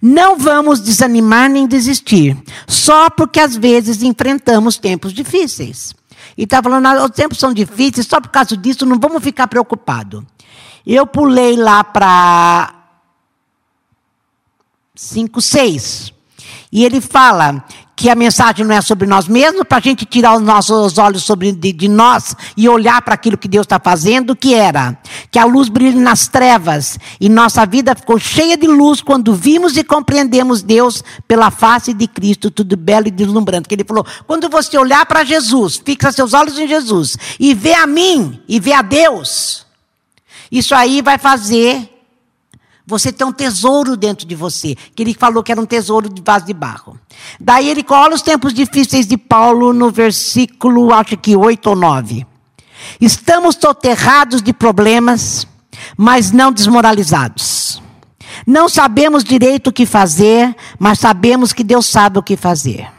não 0.02 0.38
vamos 0.38 0.80
desanimar 0.80 1.50
nem 1.50 1.68
desistir, 1.68 2.42
só 2.66 3.10
porque 3.10 3.38
às 3.38 3.58
vezes 3.58 4.02
enfrentamos 4.02 4.78
tempos 4.78 5.12
difíceis. 5.12 5.94
E 6.38 6.44
está 6.44 6.62
falando, 6.62 6.86
ah, 6.86 7.06
os 7.06 7.12
tempos 7.12 7.38
são 7.38 7.54
difíceis, 7.54 8.08
só 8.08 8.20
por 8.20 8.30
causa 8.30 8.56
disso 8.56 8.86
não 8.86 9.00
vamos 9.00 9.24
ficar 9.24 9.48
preocupados. 9.48 10.24
Eu 10.86 11.06
pulei 11.06 11.56
lá 11.56 11.84
para 11.84 12.74
5, 14.96 15.42
6. 15.42 16.14
E 16.72 16.86
ele 16.86 17.02
fala 17.02 17.64
que 18.02 18.10
a 18.10 18.16
mensagem 18.16 18.66
não 18.66 18.74
é 18.74 18.82
sobre 18.82 19.06
nós 19.06 19.28
mesmos, 19.28 19.62
para 19.64 19.78
a 19.78 19.82
gente 19.82 20.08
tirar 20.08 20.36
os 20.36 20.42
nossos 20.42 20.98
olhos 20.98 21.22
sobre, 21.22 21.52
de, 21.52 21.72
de 21.72 21.88
nós 21.88 22.36
e 22.58 22.68
olhar 22.68 23.00
para 23.04 23.14
aquilo 23.14 23.38
que 23.38 23.48
Deus 23.48 23.64
está 23.64 23.80
fazendo, 23.80 24.36
que 24.36 24.56
era 24.56 24.98
que 25.30 25.38
a 25.38 25.46
luz 25.46 25.70
brilhe 25.70 26.00
nas 26.00 26.28
trevas 26.28 26.98
e 27.20 27.30
nossa 27.30 27.64
vida 27.64 27.94
ficou 27.94 28.18
cheia 28.18 28.58
de 28.58 28.66
luz 28.66 29.02
quando 29.02 29.36
vimos 29.36 29.78
e 29.78 29.84
compreendemos 29.84 30.64
Deus 30.64 31.04
pela 31.28 31.52
face 31.52 31.94
de 31.94 32.08
Cristo, 32.08 32.50
tudo 32.50 32.76
belo 32.76 33.08
e 33.08 33.12
deslumbrante. 33.12 33.70
Que 33.70 33.76
ele 33.76 33.84
falou: 33.84 34.04
quando 34.26 34.50
você 34.50 34.76
olhar 34.80 35.06
para 35.06 35.24
Jesus, 35.24 35.80
fixa 35.86 36.12
seus 36.12 36.34
olhos 36.34 36.58
em 36.58 36.68
Jesus 36.68 37.16
e 37.40 37.54
vê 37.54 37.76
a 37.76 37.86
mim 37.86 38.42
e 38.48 38.60
vê 38.60 38.74
a 38.74 38.82
Deus, 38.82 39.64
isso 40.52 40.74
aí 40.74 41.04
vai 41.04 41.20
fazer 41.20 42.01
você 42.92 43.10
tem 43.10 43.26
um 43.26 43.32
tesouro 43.32 43.96
dentro 43.96 44.28
de 44.28 44.36
você, 44.36 44.76
que 44.94 45.02
ele 45.02 45.14
falou 45.14 45.42
que 45.42 45.50
era 45.50 45.62
um 45.62 45.66
tesouro 45.66 46.10
de 46.10 46.22
vaso 46.22 46.46
de 46.46 46.54
barro. 46.54 47.00
Daí 47.40 47.70
ele 47.70 47.84
cola 47.84 48.14
os 48.14 48.22
tempos 48.22 48.54
difíceis 48.54 49.08
de 49.08 49.16
Paulo 49.16 49.72
no 49.72 49.90
versículo, 49.90 50.94
acho 50.94 51.16
que 51.16 51.34
8 51.34 51.70
ou 51.70 51.76
9. 51.78 52.28
Estamos 53.00 53.56
soterrados 53.56 54.42
de 54.42 54.52
problemas, 54.52 55.48
mas 55.96 56.34
não 56.34 56.52
desmoralizados. 56.52 57.82
Não 58.46 58.68
sabemos 58.68 59.24
direito 59.24 59.68
o 59.68 59.74
que 59.74 59.86
fazer, 59.86 60.54
mas 60.78 61.00
sabemos 61.00 61.54
que 61.54 61.64
Deus 61.64 61.86
sabe 61.86 62.20
o 62.20 62.24
que 62.24 62.36
fazer. 62.36 62.90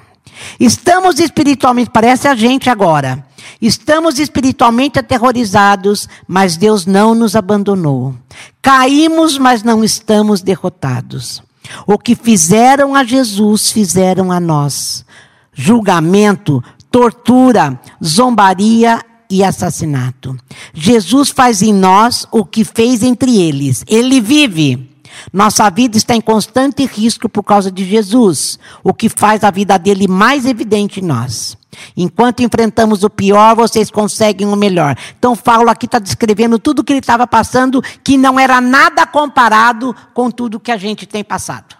Estamos 0.59 1.19
espiritualmente, 1.19 1.91
parece 1.91 2.29
a 2.29 2.35
gente 2.35 2.71
agora. 2.71 3.27
Estamos 3.61 4.19
espiritualmente 4.19 4.99
aterrorizados, 4.99 6.09
mas 6.27 6.57
Deus 6.57 6.87
não 6.87 7.15
nos 7.15 7.37
abandonou. 7.37 8.15
Caímos, 8.63 9.39
mas 9.39 9.65
não 9.65 9.83
estamos 9.83 10.41
derrotados. 10.41 11.43
O 11.85 11.99
que 11.99 12.15
fizeram 12.15 12.95
a 12.95 13.03
Jesus, 13.03 13.73
fizeram 13.73 14.31
a 14.31 14.39
nós. 14.39 15.05
Julgamento, 15.53 16.63
tortura, 16.91 17.81
zombaria 18.03 19.01
e 19.29 19.43
assassinato. 19.43 20.37
Jesus 20.73 21.31
faz 21.31 21.61
em 21.61 21.73
nós 21.73 22.27
o 22.31 22.45
que 22.45 22.65
fez 22.65 23.03
entre 23.03 23.41
eles. 23.41 23.85
Ele 23.89 24.21
vive. 24.21 24.91
Nossa 25.33 25.69
vida 25.69 25.97
está 25.97 26.15
em 26.15 26.21
constante 26.21 26.87
risco 26.87 27.29
por 27.29 27.43
causa 27.43 27.71
de 27.71 27.85
Jesus, 27.85 28.59
o 28.83 28.95
que 28.95 29.09
faz 29.09 29.45
a 29.45 29.51
vida 29.51 29.77
dele 29.79 30.09
mais 30.09 30.47
evidente 30.47 31.01
em 31.01 31.05
nós. 31.05 31.57
Enquanto 31.97 32.43
enfrentamos 32.43 33.03
o 33.03 33.11
pior, 33.11 33.55
vocês 33.55 33.91
conseguem 33.91 34.47
o 34.47 34.57
melhor. 34.57 34.97
Então, 35.19 35.37
Paulo 35.37 35.71
aqui 35.71 35.87
está 35.87 35.99
descrevendo 35.99 36.59
tudo 36.59 36.81
o 36.81 36.85
que 36.85 36.93
ele 36.93 37.01
estava 37.01 37.27
passando, 37.27 37.83
que 38.03 38.17
não 38.17 38.39
era 38.39 38.61
nada 38.61 39.07
comparado 39.07 39.95
com 40.15 40.31
tudo 40.31 40.61
que 40.61 40.73
a 40.73 40.77
gente 40.77 41.07
tem 41.07 41.23
passado. 41.23 41.77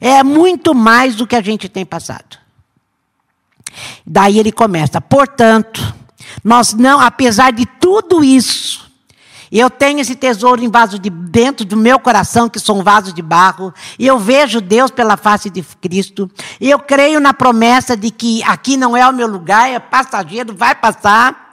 É 0.00 0.22
muito 0.22 0.74
mais 0.74 1.14
do 1.14 1.26
que 1.26 1.36
a 1.36 1.42
gente 1.42 1.68
tem 1.68 1.84
passado. 1.84 2.38
Daí 4.06 4.38
ele 4.38 4.52
começa, 4.52 5.00
portanto, 5.00 5.94
nós 6.42 6.72
não, 6.72 7.00
apesar 7.00 7.52
de 7.52 7.66
tudo 7.66 8.24
isso, 8.24 8.85
Eu 9.50 9.70
tenho 9.70 10.00
esse 10.00 10.14
tesouro 10.14 10.62
em 10.62 10.70
vaso 10.70 10.98
de 10.98 11.08
dentro 11.08 11.64
do 11.64 11.76
meu 11.76 11.98
coração, 11.98 12.48
que 12.48 12.58
sou 12.58 12.78
um 12.78 12.82
vaso 12.82 13.12
de 13.12 13.22
barro. 13.22 13.72
E 13.98 14.06
eu 14.06 14.18
vejo 14.18 14.60
Deus 14.60 14.90
pela 14.90 15.16
face 15.16 15.50
de 15.50 15.62
Cristo. 15.80 16.30
E 16.60 16.70
eu 16.70 16.78
creio 16.78 17.20
na 17.20 17.32
promessa 17.32 17.96
de 17.96 18.10
que 18.10 18.42
aqui 18.42 18.76
não 18.76 18.96
é 18.96 19.08
o 19.08 19.12
meu 19.12 19.26
lugar, 19.26 19.70
é 19.70 19.78
passageiro, 19.78 20.54
vai 20.54 20.74
passar. 20.74 21.52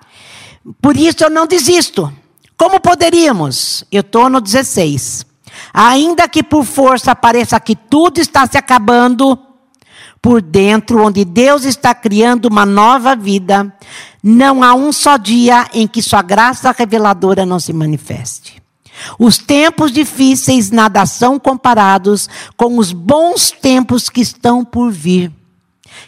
Por 0.81 0.97
isso 0.97 1.23
eu 1.23 1.29
não 1.29 1.45
desisto. 1.45 2.11
Como 2.57 2.79
poderíamos? 2.79 3.83
Eu 3.91 4.01
estou 4.01 4.29
no 4.29 4.39
16. 4.39 5.25
Ainda 5.73 6.27
que 6.27 6.41
por 6.41 6.63
força 6.65 7.15
pareça 7.15 7.59
que 7.59 7.75
tudo 7.75 8.19
está 8.19 8.47
se 8.47 8.57
acabando, 8.57 9.37
por 10.23 10.41
dentro, 10.41 11.03
onde 11.03 11.25
Deus 11.25 11.65
está 11.65 11.93
criando 11.93 12.45
uma 12.45 12.65
nova 12.65 13.13
vida, 13.13 13.75
não 14.23 14.63
há 14.63 14.73
um 14.73 14.93
só 14.93 15.17
dia 15.17 15.67
em 15.73 15.85
que 15.85 16.01
sua 16.01 16.21
graça 16.21 16.71
reveladora 16.71 17.45
não 17.45 17.59
se 17.59 17.73
manifeste. 17.73 18.63
Os 19.19 19.37
tempos 19.37 19.91
difíceis 19.91 20.71
nada 20.71 21.05
são 21.05 21.37
comparados 21.37 22.29
com 22.55 22.77
os 22.77 22.93
bons 22.93 23.51
tempos 23.51 24.09
que 24.09 24.21
estão 24.21 24.63
por 24.63 24.91
vir. 24.91 25.29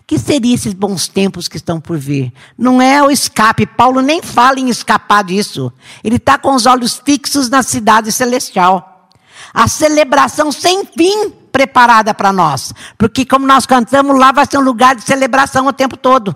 Que 0.07 0.17
seriam 0.17 0.55
esses 0.55 0.73
bons 0.73 1.07
tempos 1.07 1.47
que 1.47 1.57
estão 1.57 1.81
por 1.81 1.97
vir? 1.97 2.31
Não 2.57 2.81
é 2.81 3.03
o 3.03 3.11
escape. 3.11 3.65
Paulo 3.65 4.01
nem 4.01 4.21
fala 4.21 4.59
em 4.59 4.69
escapar 4.69 5.23
disso. 5.23 5.71
Ele 6.03 6.15
está 6.15 6.37
com 6.37 6.55
os 6.55 6.65
olhos 6.65 7.01
fixos 7.03 7.49
na 7.49 7.61
cidade 7.61 8.11
celestial. 8.11 9.09
A 9.53 9.67
celebração 9.67 10.51
sem 10.51 10.85
fim 10.85 11.29
preparada 11.51 12.13
para 12.13 12.31
nós. 12.31 12.73
Porque, 12.97 13.25
como 13.25 13.45
nós 13.45 13.65
cantamos, 13.65 14.17
lá 14.17 14.31
vai 14.31 14.45
ser 14.45 14.57
um 14.57 14.61
lugar 14.61 14.95
de 14.95 15.03
celebração 15.03 15.67
o 15.67 15.73
tempo 15.73 15.97
todo. 15.97 16.35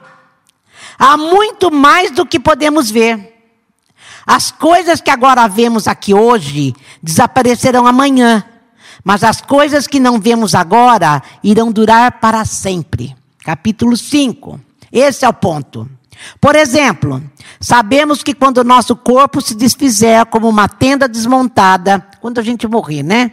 Há 0.99 1.15
muito 1.15 1.71
mais 1.71 2.11
do 2.11 2.25
que 2.25 2.37
podemos 2.37 2.91
ver. 2.91 3.33
As 4.27 4.51
coisas 4.51 4.99
que 4.99 5.09
agora 5.09 5.47
vemos 5.47 5.87
aqui 5.87 6.13
hoje 6.13 6.75
desaparecerão 7.01 7.87
amanhã. 7.87 8.43
Mas 9.01 9.23
as 9.23 9.39
coisas 9.39 9.87
que 9.87 9.97
não 9.97 10.19
vemos 10.19 10.53
agora 10.53 11.23
irão 11.41 11.71
durar 11.71 12.19
para 12.19 12.43
sempre. 12.43 13.15
Capítulo 13.45 13.95
5. 13.95 14.59
Esse 14.91 15.23
é 15.23 15.29
o 15.29 15.33
ponto. 15.33 15.89
Por 16.41 16.53
exemplo, 16.53 17.23
sabemos 17.61 18.21
que 18.21 18.33
quando 18.33 18.57
o 18.57 18.63
nosso 18.65 18.93
corpo 18.93 19.39
se 19.41 19.55
desfizer 19.55 20.25
como 20.25 20.49
uma 20.49 20.67
tenda 20.67 21.07
desmontada, 21.07 22.05
quando 22.19 22.39
a 22.39 22.43
gente 22.43 22.67
morrer, 22.67 23.03
né? 23.03 23.31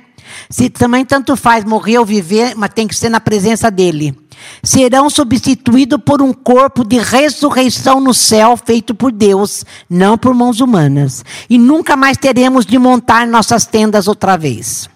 Se 0.48 0.70
também 0.70 1.04
tanto 1.04 1.36
faz 1.36 1.64
morrer 1.64 1.98
ou 1.98 2.04
viver, 2.04 2.54
mas 2.56 2.70
tem 2.74 2.86
que 2.86 2.94
ser 2.94 3.08
na 3.08 3.20
presença 3.20 3.70
dele. 3.70 4.16
Serão 4.62 5.08
substituídos 5.08 6.00
por 6.04 6.20
um 6.20 6.32
corpo 6.32 6.84
de 6.84 6.98
ressurreição 6.98 8.00
no 8.00 8.12
céu 8.12 8.56
feito 8.56 8.94
por 8.94 9.10
Deus, 9.10 9.64
não 9.88 10.18
por 10.18 10.34
mãos 10.34 10.60
humanas. 10.60 11.24
E 11.48 11.58
nunca 11.58 11.96
mais 11.96 12.16
teremos 12.16 12.66
de 12.66 12.78
montar 12.78 13.26
nossas 13.26 13.66
tendas 13.66 14.08
outra 14.08 14.36
vez. 14.36 14.88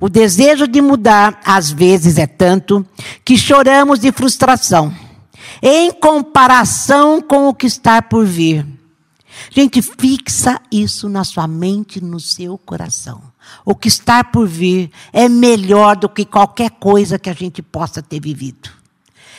O 0.00 0.08
desejo 0.08 0.66
de 0.66 0.80
mudar, 0.80 1.40
às 1.44 1.70
vezes, 1.70 2.18
é 2.18 2.26
tanto 2.26 2.84
que 3.24 3.36
choramos 3.36 4.00
de 4.00 4.10
frustração, 4.12 4.92
em 5.62 5.90
comparação 5.92 7.20
com 7.20 7.48
o 7.48 7.54
que 7.54 7.66
está 7.66 8.02
por 8.02 8.24
vir. 8.24 8.77
Gente, 9.50 9.80
fixa 9.82 10.60
isso 10.70 11.08
na 11.08 11.24
sua 11.24 11.46
mente, 11.46 12.02
no 12.02 12.20
seu 12.20 12.58
coração. 12.58 13.22
O 13.64 13.74
que 13.74 13.88
está 13.88 14.22
por 14.22 14.46
vir 14.46 14.90
é 15.12 15.28
melhor 15.28 15.96
do 15.96 16.08
que 16.08 16.24
qualquer 16.24 16.70
coisa 16.70 17.18
que 17.18 17.30
a 17.30 17.34
gente 17.34 17.62
possa 17.62 18.02
ter 18.02 18.20
vivido. 18.20 18.70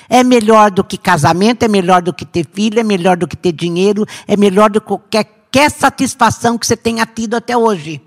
É 0.09 0.23
melhor 0.23 0.71
do 0.71 0.83
que 0.83 0.97
casamento, 0.97 1.63
é 1.63 1.67
melhor 1.67 2.01
do 2.01 2.13
que 2.13 2.25
ter 2.25 2.47
filho, 2.51 2.79
é 2.79 2.83
melhor 2.83 3.15
do 3.15 3.27
que 3.27 3.37
ter 3.37 3.51
dinheiro, 3.51 4.05
é 4.27 4.35
melhor 4.35 4.69
do 4.69 4.81
que 4.81 4.87
qualquer 4.87 5.71
satisfação 5.71 6.57
que 6.57 6.65
você 6.65 6.75
tenha 6.75 7.05
tido 7.05 7.35
até 7.35 7.55
hoje. 7.55 8.01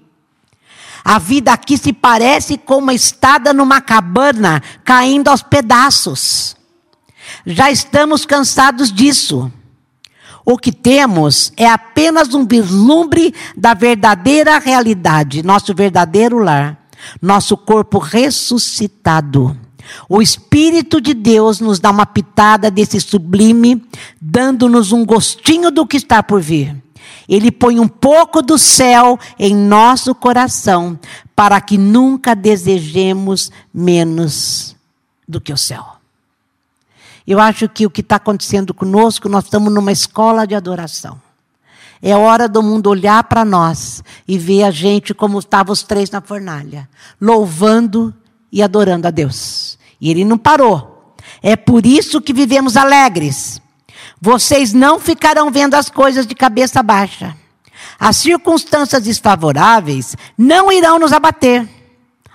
A 1.04 1.18
vida 1.18 1.52
aqui 1.52 1.76
se 1.76 1.92
parece 1.92 2.56
com 2.56 2.78
uma 2.78 2.94
estada 2.94 3.52
numa 3.52 3.80
cabana 3.80 4.62
caindo 4.84 5.28
aos 5.28 5.42
pedaços. 5.42 6.56
Já 7.44 7.70
estamos 7.70 8.24
cansados 8.24 8.92
disso. 8.92 9.50
O 10.44 10.58
que 10.58 10.72
temos 10.72 11.52
é 11.56 11.66
apenas 11.66 12.34
um 12.34 12.46
vislumbre 12.46 13.34
da 13.56 13.74
verdadeira 13.74 14.58
realidade, 14.58 15.42
nosso 15.42 15.74
verdadeiro 15.74 16.38
lar, 16.38 16.78
nosso 17.20 17.56
corpo 17.56 17.98
ressuscitado. 17.98 19.56
O 20.08 20.22
Espírito 20.22 21.00
de 21.00 21.14
Deus 21.14 21.60
nos 21.60 21.78
dá 21.78 21.90
uma 21.90 22.06
pitada 22.06 22.70
desse 22.70 23.00
sublime, 23.00 23.84
dando-nos 24.20 24.92
um 24.92 25.04
gostinho 25.04 25.70
do 25.70 25.86
que 25.86 25.96
está 25.96 26.22
por 26.22 26.40
vir. 26.40 26.76
Ele 27.28 27.50
põe 27.50 27.78
um 27.78 27.88
pouco 27.88 28.42
do 28.42 28.58
céu 28.58 29.18
em 29.38 29.54
nosso 29.54 30.14
coração, 30.14 30.98
para 31.36 31.60
que 31.60 31.78
nunca 31.78 32.34
desejemos 32.34 33.50
menos 33.72 34.76
do 35.26 35.40
que 35.40 35.52
o 35.52 35.56
céu. 35.56 36.01
Eu 37.26 37.40
acho 37.40 37.68
que 37.68 37.86
o 37.86 37.90
que 37.90 38.00
está 38.00 38.16
acontecendo 38.16 38.74
conosco, 38.74 39.28
nós 39.28 39.44
estamos 39.44 39.72
numa 39.72 39.92
escola 39.92 40.46
de 40.46 40.54
adoração. 40.54 41.20
É 42.02 42.16
hora 42.16 42.48
do 42.48 42.62
mundo 42.62 42.90
olhar 42.90 43.22
para 43.24 43.44
nós 43.44 44.02
e 44.26 44.36
ver 44.36 44.64
a 44.64 44.72
gente 44.72 45.14
como 45.14 45.38
estavam 45.38 45.72
os 45.72 45.84
três 45.84 46.10
na 46.10 46.20
fornalha, 46.20 46.88
louvando 47.20 48.12
e 48.50 48.60
adorando 48.60 49.06
a 49.06 49.10
Deus. 49.10 49.78
E 50.00 50.10
ele 50.10 50.24
não 50.24 50.36
parou. 50.36 51.14
É 51.40 51.54
por 51.54 51.86
isso 51.86 52.20
que 52.20 52.32
vivemos 52.32 52.76
alegres. 52.76 53.62
Vocês 54.20 54.72
não 54.72 54.98
ficarão 54.98 55.50
vendo 55.50 55.74
as 55.74 55.88
coisas 55.88 56.26
de 56.26 56.34
cabeça 56.34 56.82
baixa. 56.82 57.36
As 57.98 58.16
circunstâncias 58.16 59.04
desfavoráveis 59.04 60.16
não 60.36 60.72
irão 60.72 60.98
nos 60.98 61.12
abater. 61.12 61.68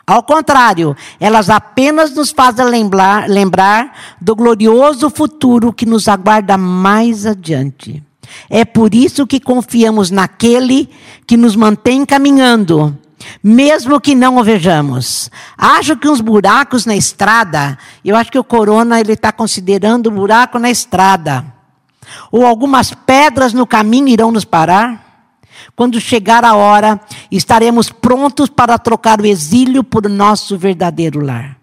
Ao 0.08 0.24
contrário, 0.24 0.96
elas 1.20 1.50
apenas 1.50 2.16
nos 2.16 2.32
fazem 2.32 2.66
lembrar, 2.66 3.28
lembrar 3.28 3.92
do 4.22 4.34
glorioso 4.34 5.10
futuro 5.10 5.74
que 5.74 5.86
nos 5.86 6.08
aguarda 6.08 6.58
mais 6.58 7.26
adiante. 7.26 8.02
É 8.50 8.64
por 8.64 8.96
isso 8.96 9.28
que 9.28 9.38
confiamos 9.38 10.10
naquele 10.10 10.90
que 11.26 11.36
nos 11.36 11.58
mantém 11.58 12.06
caminhando, 12.06 12.98
mesmo 13.44 14.00
que 14.00 14.16
não 14.16 14.38
o 14.38 14.44
vejamos. 14.46 15.30
Acho 15.58 15.98
que 15.98 16.08
uns 16.08 16.22
buracos 16.22 16.86
na 16.86 16.96
estrada, 16.96 17.78
eu 18.04 18.16
acho 18.16 18.32
que 18.32 18.40
o 18.40 18.46
corona 18.46 19.02
ele 19.02 19.12
está 19.12 19.34
considerando 19.34 20.10
buraco 20.10 20.58
na 20.58 20.70
estrada, 20.70 21.44
ou 22.32 22.46
algumas 22.46 22.94
pedras 22.94 23.52
no 23.52 23.68
caminho 23.68 24.08
irão 24.08 24.32
nos 24.32 24.46
parar. 24.46 25.07
Quando 25.76 26.00
chegar 26.00 26.44
a 26.44 26.56
hora, 26.56 27.00
estaremos 27.32 27.90
prontos 27.90 28.50
para 28.50 28.78
trocar 28.78 29.22
o 29.22 29.26
exílio 29.26 29.84
por 29.84 30.10
nosso 30.10 30.58
verdadeiro 30.58 31.24
lar. 31.24 31.58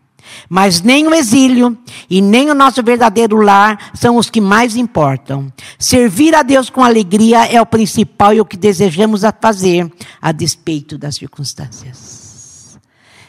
Mas 0.49 0.81
nem 0.81 1.07
o 1.07 1.15
exílio 1.15 1.77
e 2.09 2.21
nem 2.21 2.51
o 2.51 2.55
nosso 2.55 2.83
verdadeiro 2.83 3.41
lar 3.41 3.91
são 3.95 4.17
os 4.17 4.31
que 4.31 4.41
mais 4.41 4.77
importam. 4.77 5.53
Servir 5.79 6.35
a 6.35 6.43
Deus 6.43 6.71
com 6.71 6.83
alegria 6.83 7.47
é 7.47 7.61
o 7.61 7.67
principal 7.67 8.35
e 8.35 8.41
o 8.41 8.45
que 8.45 8.57
desejamos 8.57 9.23
fazer, 9.41 9.91
a 10.21 10.33
despeito 10.33 10.99
das 10.99 11.17
circunstâncias. 11.17 12.79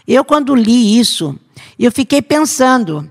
Eu, 0.07 0.23
quando 0.23 0.55
li 0.55 0.99
isso, 0.99 1.37
eu 1.79 1.91
fiquei 1.91 2.21
pensando 2.21 3.09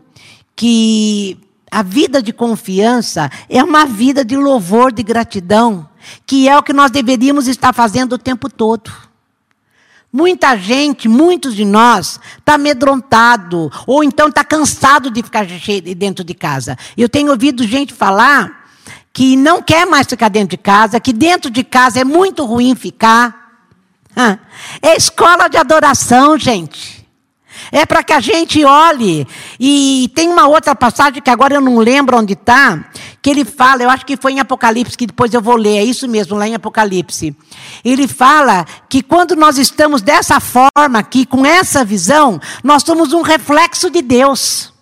que 0.55 1.37
a 1.71 1.83
vida 1.83 2.23
de 2.23 2.33
confiança 2.33 3.29
é 3.49 3.63
uma 3.63 3.85
vida 3.85 4.25
de 4.25 4.37
louvor, 4.37 4.93
de 4.93 5.03
gratidão 5.03 5.89
que 6.27 6.49
é 6.49 6.57
o 6.57 6.63
que 6.63 6.73
nós 6.73 6.91
deveríamos 6.91 7.49
estar 7.49 7.73
fazendo 7.73 8.15
o 8.15 8.19
tempo 8.19 8.49
todo. 8.49 8.91
Muita 10.13 10.57
gente, 10.57 11.09
muitos 11.09 11.57
de 11.57 11.65
nós, 11.65 12.21
está 12.39 12.55
amedrontado, 12.55 13.71
ou 13.87 14.05
então 14.05 14.29
está 14.29 14.45
cansado 14.45 15.11
de 15.11 15.23
ficar 15.23 15.45
dentro 15.97 16.23
de 16.23 16.35
casa. 16.35 16.79
Eu 16.97 17.09
tenho 17.09 17.33
ouvido 17.33 17.67
gente 17.67 17.93
falar 17.93 18.65
que 19.13 19.37
não 19.37 19.61
quer 19.61 19.87
mais 19.87 20.07
ficar 20.07 20.29
dentro 20.29 20.51
de 20.51 20.57
casa, 20.57 21.01
que 21.01 21.13
dentro 21.13 21.51
de 21.51 21.65
casa 21.65 22.01
é 22.01 22.05
muito 22.05 22.45
ruim 22.45 22.75
ficar. 22.75 23.45
É 24.81 24.97
escola 24.97 25.49
de 25.49 25.57
adoração, 25.57 26.39
gente. 26.39 27.05
É 27.73 27.85
para 27.87 28.03
que 28.03 28.13
a 28.13 28.21
gente 28.21 28.65
olhe. 28.65 29.27
E 29.59 30.11
tem 30.15 30.29
uma 30.29 30.47
outra 30.47 30.75
passagem 30.75 31.23
que 31.23 31.31
agora 31.31 31.55
eu 31.55 31.61
não 31.61 31.79
lembro 31.79 32.19
onde 32.19 32.35
está, 32.35 32.85
que 33.25 33.31
ele 33.31 33.43
fala, 33.47 33.83
eu 33.83 33.89
acho 33.89 34.05
que 34.05 34.19
foi 34.19 34.33
em 34.33 34.41
Apocalipse, 34.41 34.99
que 34.99 35.07
depois 35.07 35.33
eu 35.33 35.41
vou 35.41 35.57
ler, 35.57 35.79
é 35.79 35.83
isso 35.83 36.07
mesmo, 36.07 36.37
lá 36.37 36.47
em 36.47 36.55
Apocalipse. 36.55 37.35
Ele 37.83 38.07
fala 38.07 38.67
que 38.87 39.03
quando 39.03 39.35
nós 39.35 39.57
estamos 39.57 40.03
dessa 40.03 40.39
forma 40.41 40.99
aqui, 40.99 41.25
com 41.25 41.43
essa 41.43 41.83
visão, 41.87 42.39
nós 42.63 42.83
somos 42.83 43.15
um 43.15 43.23
reflexo 43.23 43.89
de 43.89 44.03
Deus. 44.03 44.74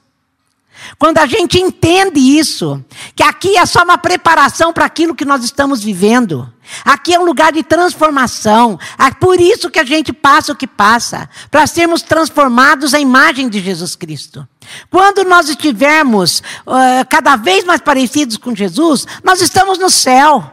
Quando 1.02 1.18
a 1.18 1.26
gente 1.26 1.58
entende 1.58 2.20
isso, 2.20 2.80
que 3.16 3.24
aqui 3.24 3.58
é 3.58 3.66
só 3.66 3.82
uma 3.82 3.98
preparação 3.98 4.72
para 4.72 4.84
aquilo 4.84 5.16
que 5.16 5.24
nós 5.24 5.42
estamos 5.42 5.82
vivendo. 5.82 6.48
Aqui 6.84 7.12
é 7.12 7.18
um 7.18 7.24
lugar 7.24 7.50
de 7.50 7.64
transformação. 7.64 8.78
É 8.96 9.10
por 9.10 9.40
isso 9.40 9.68
que 9.68 9.80
a 9.80 9.84
gente 9.84 10.12
passa 10.12 10.52
o 10.52 10.54
que 10.54 10.64
passa, 10.64 11.28
para 11.50 11.66
sermos 11.66 12.02
transformados 12.02 12.94
à 12.94 13.00
imagem 13.00 13.48
de 13.48 13.58
Jesus 13.58 13.96
Cristo. 13.96 14.46
Quando 14.92 15.24
nós 15.24 15.48
estivermos 15.48 16.38
uh, 16.38 17.04
cada 17.10 17.34
vez 17.34 17.64
mais 17.64 17.80
parecidos 17.80 18.36
com 18.36 18.54
Jesus, 18.54 19.04
nós 19.24 19.40
estamos 19.40 19.80
no 19.80 19.90
céu. 19.90 20.52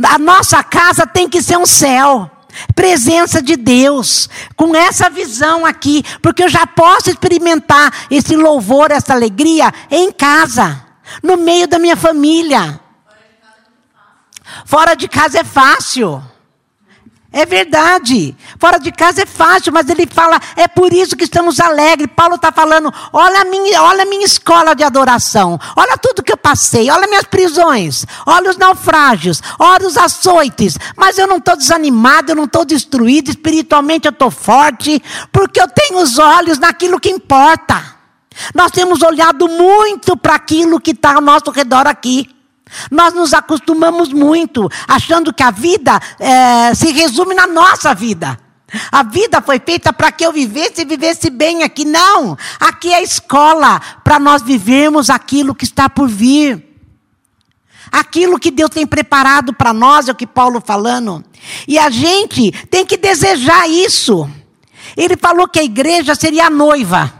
A 0.00 0.16
nossa 0.16 0.62
casa 0.62 1.08
tem 1.08 1.28
que 1.28 1.42
ser 1.42 1.58
um 1.58 1.66
céu. 1.66 2.30
Presença 2.74 3.42
de 3.42 3.56
Deus, 3.56 4.28
com 4.56 4.74
essa 4.74 5.10
visão 5.10 5.64
aqui, 5.64 6.02
porque 6.22 6.44
eu 6.44 6.48
já 6.48 6.66
posso 6.66 7.10
experimentar 7.10 8.06
esse 8.10 8.36
louvor, 8.36 8.90
essa 8.90 9.12
alegria 9.12 9.72
em 9.90 10.10
casa, 10.12 10.84
no 11.22 11.36
meio 11.36 11.66
da 11.68 11.78
minha 11.78 11.96
família. 11.96 12.80
Fora 14.64 14.94
de 14.94 15.08
casa 15.08 15.40
é 15.40 15.44
fácil. 15.44 16.22
É 17.30 17.44
verdade. 17.44 18.34
Fora 18.58 18.78
de 18.78 18.90
casa 18.90 19.22
é 19.22 19.26
fácil, 19.26 19.70
mas 19.70 19.88
ele 19.90 20.06
fala, 20.06 20.40
é 20.56 20.66
por 20.66 20.92
isso 20.94 21.14
que 21.14 21.24
estamos 21.24 21.60
alegres. 21.60 22.08
Paulo 22.16 22.36
está 22.36 22.50
falando, 22.50 22.92
olha 23.12 23.42
a, 23.42 23.44
minha, 23.44 23.82
olha 23.82 24.02
a 24.02 24.06
minha 24.06 24.24
escola 24.24 24.74
de 24.74 24.82
adoração, 24.82 25.60
olha 25.76 25.98
tudo 25.98 26.22
que 26.22 26.32
eu 26.32 26.38
passei, 26.38 26.90
olha 26.90 27.06
minhas 27.06 27.24
prisões, 27.24 28.06
olha 28.24 28.50
os 28.50 28.56
naufrágios, 28.56 29.42
olha 29.58 29.86
os 29.86 29.98
açoites. 29.98 30.78
Mas 30.96 31.18
eu 31.18 31.26
não 31.26 31.36
estou 31.36 31.54
desanimado, 31.54 32.32
eu 32.32 32.36
não 32.36 32.44
estou 32.44 32.64
destruído, 32.64 33.28
espiritualmente 33.28 34.06
eu 34.06 34.12
estou 34.12 34.30
forte, 34.30 35.02
porque 35.30 35.60
eu 35.60 35.68
tenho 35.68 36.00
os 36.00 36.18
olhos 36.18 36.58
naquilo 36.58 36.98
que 36.98 37.10
importa. 37.10 37.98
Nós 38.54 38.70
temos 38.70 39.02
olhado 39.02 39.48
muito 39.48 40.16
para 40.16 40.34
aquilo 40.34 40.80
que 40.80 40.92
está 40.92 41.16
ao 41.16 41.20
nosso 41.20 41.50
redor 41.50 41.86
aqui. 41.86 42.37
Nós 42.90 43.14
nos 43.14 43.32
acostumamos 43.34 44.12
muito, 44.12 44.68
achando 44.86 45.32
que 45.32 45.42
a 45.42 45.50
vida 45.50 46.00
é, 46.18 46.74
se 46.74 46.92
resume 46.92 47.34
na 47.34 47.46
nossa 47.46 47.94
vida. 47.94 48.38
A 48.92 49.02
vida 49.02 49.40
foi 49.40 49.58
feita 49.58 49.92
para 49.92 50.12
que 50.12 50.24
eu 50.24 50.32
vivesse 50.32 50.82
e 50.82 50.84
vivesse 50.84 51.30
bem 51.30 51.62
aqui. 51.62 51.84
Não, 51.84 52.36
aqui 52.60 52.92
é 52.92 52.96
a 52.96 53.02
escola 53.02 53.80
para 54.04 54.18
nós 54.18 54.42
vivermos 54.42 55.08
aquilo 55.08 55.54
que 55.54 55.64
está 55.64 55.88
por 55.88 56.08
vir. 56.08 56.64
Aquilo 57.90 58.38
que 58.38 58.50
Deus 58.50 58.68
tem 58.68 58.86
preparado 58.86 59.54
para 59.54 59.72
nós, 59.72 60.08
é 60.08 60.12
o 60.12 60.14
que 60.14 60.26
Paulo 60.26 60.62
falando. 60.64 61.24
E 61.66 61.78
a 61.78 61.88
gente 61.88 62.52
tem 62.68 62.84
que 62.84 62.98
desejar 62.98 63.66
isso. 63.66 64.28
Ele 64.94 65.16
falou 65.16 65.48
que 65.48 65.58
a 65.58 65.64
igreja 65.64 66.14
seria 66.14 66.46
a 66.46 66.50
noiva. 66.50 67.17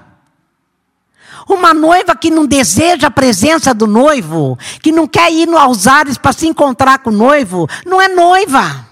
Uma 1.48 1.72
noiva 1.72 2.14
que 2.14 2.30
não 2.30 2.46
deseja 2.46 3.06
a 3.06 3.10
presença 3.10 3.72
do 3.72 3.86
noivo, 3.86 4.58
que 4.82 4.92
não 4.92 5.06
quer 5.06 5.32
ir 5.32 5.48
aos 5.54 5.86
ares 5.86 6.18
para 6.18 6.32
se 6.32 6.46
encontrar 6.46 6.98
com 6.98 7.08
o 7.08 7.12
noivo, 7.12 7.66
não 7.86 8.00
é 8.00 8.08
noiva. 8.08 8.86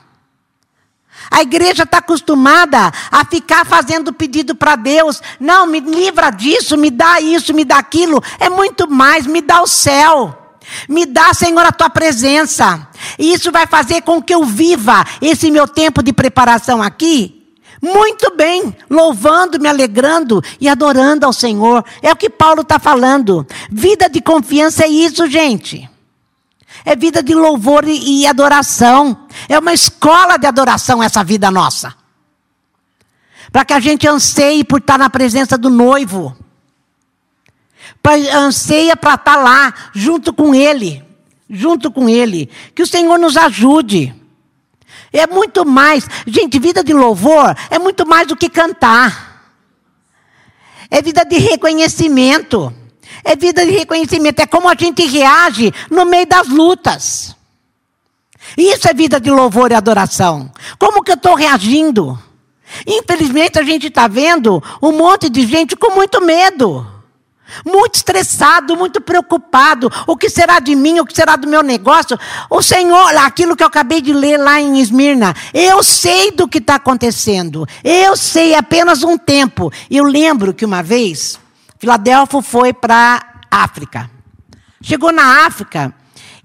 A 1.31 1.43
igreja 1.43 1.83
está 1.83 1.99
acostumada 1.99 2.91
a 3.11 3.25
ficar 3.25 3.67
fazendo 3.67 4.13
pedido 4.13 4.55
para 4.55 4.77
Deus. 4.77 5.21
Não, 5.39 5.67
me 5.67 5.81
livra 5.81 6.31
disso, 6.31 6.77
me 6.77 6.91
dá 6.91 7.21
isso, 7.21 7.53
me 7.53 7.65
dá 7.65 7.79
aquilo. 7.79 8.23
É 8.39 8.49
muito 8.49 8.89
mais, 8.89 9.27
me 9.27 9.43
dá 9.43 9.61
o 9.61 9.67
céu. 9.67 10.57
Me 10.89 11.05
dá, 11.05 11.35
Senhor, 11.35 11.65
a 11.65 11.73
tua 11.73 11.91
presença. 11.91 12.89
E 13.19 13.33
isso 13.33 13.53
vai 13.53 13.67
fazer 13.67 14.03
com 14.03 14.23
que 14.23 14.35
eu 14.35 14.45
viva 14.45 15.05
esse 15.21 15.51
meu 15.51 15.67
tempo 15.69 16.03
de 16.03 16.13
preparação 16.13 16.83
aqui 16.83 17.46
muito 17.81 18.35
bem, 18.35 18.75
louvando, 18.89 19.61
me 19.61 19.69
alegrando 19.69 20.43
e 20.61 20.69
adorando 20.69 21.27
ao 21.27 21.33
Senhor. 21.33 21.85
É 22.03 22.13
o 22.13 22.17
que 22.17 22.31
Paulo 22.31 22.63
está 22.63 22.79
falando. 22.79 23.47
Vida 23.71 24.09
de 24.09 24.21
confiança 24.21 24.85
é 24.85 24.89
isso, 24.89 25.27
gente. 25.29 25.89
É 26.85 26.95
vida 26.95 27.23
de 27.23 27.35
louvor 27.35 27.85
e 27.87 28.27
adoração. 28.27 29.27
É 29.49 29.59
uma 29.59 29.73
escola 29.73 30.37
de 30.37 30.47
adoração 30.47 31.03
essa 31.03 31.23
vida 31.23 31.51
nossa. 31.51 31.95
Para 33.53 33.65
que 33.65 33.73
a 33.73 33.81
gente 33.81 34.07
anseie 34.07 34.65
por 34.65 34.81
estar 34.81 34.99
na 34.99 35.11
presença 35.11 35.57
do 35.59 35.71
noivo. 35.71 36.37
Pra, 38.03 38.15
anseia 38.37 38.97
para 38.97 39.15
estar 39.15 39.37
lá, 39.37 39.73
junto 39.93 40.33
com 40.33 40.55
Ele. 40.55 41.05
Junto 41.49 41.91
com 41.91 42.09
Ele. 42.09 42.49
Que 42.75 42.83
o 42.83 42.87
Senhor 42.87 43.19
nos 43.19 43.37
ajude. 43.37 44.15
É 45.19 45.27
muito 45.27 45.65
mais. 45.65 46.07
Gente, 46.27 46.59
vida 46.59 46.83
de 46.83 46.93
louvor 46.93 47.57
é 47.71 47.79
muito 47.79 48.07
mais 48.07 48.27
do 48.27 48.37
que 48.37 48.49
cantar. 48.49 49.55
É 50.91 51.03
vida 51.03 51.25
de 51.25 51.39
reconhecimento. 51.39 52.73
É 53.25 53.35
vida 53.35 53.65
de 53.65 53.73
reconhecimento. 53.73 54.41
É 54.41 54.47
como 54.47 54.69
a 54.69 54.75
gente 54.75 55.05
reage 55.05 55.73
no 55.91 56.05
meio 56.05 56.27
das 56.27 56.49
lutas. 56.49 57.35
Isso 58.57 58.89
é 58.89 58.95
vida 58.95 59.19
de 59.19 59.31
louvor 59.31 59.73
e 59.73 59.75
adoração. 59.75 60.51
Como 60.79 61.03
que 61.03 61.11
eu 61.11 61.17
estou 61.17 61.35
reagindo? 61.35 62.19
Infelizmente, 62.87 63.59
a 63.59 63.63
gente 63.63 63.89
está 63.89 64.07
vendo 64.09 64.63
um 64.83 64.93
monte 64.93 65.29
de 65.29 65.47
gente 65.47 65.77
com 65.77 65.95
muito 65.95 66.21
medo. 66.21 66.87
Muito 67.65 67.95
estressado, 67.95 68.77
muito 68.77 69.01
preocupado. 69.01 69.91
O 70.07 70.17
que 70.17 70.29
será 70.29 70.59
de 70.59 70.75
mim? 70.75 71.01
O 71.01 71.07
que 71.07 71.15
será 71.15 71.37
do 71.37 71.49
meu 71.49 71.63
negócio? 71.63 72.19
O 72.51 72.61
Senhor, 72.61 73.17
aquilo 73.17 73.57
que 73.57 73.63
eu 73.63 73.69
acabei 73.69 74.01
de 74.01 74.13
ler 74.13 74.39
lá 74.39 74.61
em 74.61 74.81
Esmirna, 74.81 75.35
eu 75.55 75.83
sei 75.83 76.31
do 76.33 76.49
que 76.49 76.59
está 76.59 76.75
acontecendo. 76.75 77.67
Eu 77.83 78.17
sei 78.17 78.55
apenas 78.55 79.03
um 79.03 79.17
tempo. 79.17 79.73
Eu 79.91 80.05
lembro 80.05 80.53
que 80.53 80.65
uma 80.65 80.83
vez, 80.83 81.39
Filadélfo 81.79 82.43
foi 82.43 82.73
para 82.73 83.41
África. 83.51 84.11
Chegou 84.83 85.13
na 85.13 85.47
África, 85.47 85.95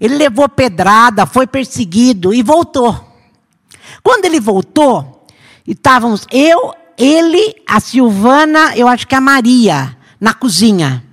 ele 0.00 0.16
levou 0.16 0.48
pedrada, 0.48 1.26
foi 1.26 1.46
perseguido 1.46 2.32
e 2.32 2.42
voltou. 2.42 3.12
Quando 4.02 4.24
ele 4.24 4.40
voltou, 4.40 5.26
estávamos 5.66 6.26
eu, 6.30 6.74
ele, 6.96 7.54
a 7.68 7.78
Silvana, 7.80 8.76
eu 8.76 8.88
acho 8.88 9.06
que 9.06 9.14
a 9.14 9.20
Maria 9.20 9.96
na 10.22 10.32
cozinha. 10.32 11.04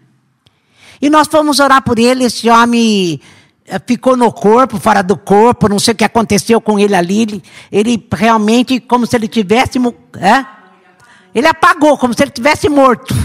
E 1.01 1.09
nós 1.09 1.27
fomos 1.27 1.59
orar 1.59 1.81
por 1.81 1.97
ele, 1.97 2.25
esse 2.25 2.47
homem 2.47 3.19
eh, 3.65 3.81
ficou 3.87 4.15
no 4.15 4.31
corpo, 4.31 4.79
fora 4.79 5.01
do 5.01 5.17
corpo, 5.17 5.67
não 5.67 5.79
sei 5.79 5.95
o 5.95 5.97
que 5.97 6.03
aconteceu 6.03 6.61
com 6.61 6.77
ele 6.77 6.93
ali. 6.93 7.23
Ele, 7.23 7.43
ele 7.71 8.07
realmente, 8.11 8.79
como 8.79 9.07
se 9.07 9.15
ele 9.15 9.27
tivesse. 9.27 9.79
É? 10.19 10.45
Ele 11.33 11.47
apagou, 11.47 11.97
como 11.97 12.13
se 12.13 12.21
ele 12.21 12.29
tivesse 12.29 12.69
morto. 12.69 13.15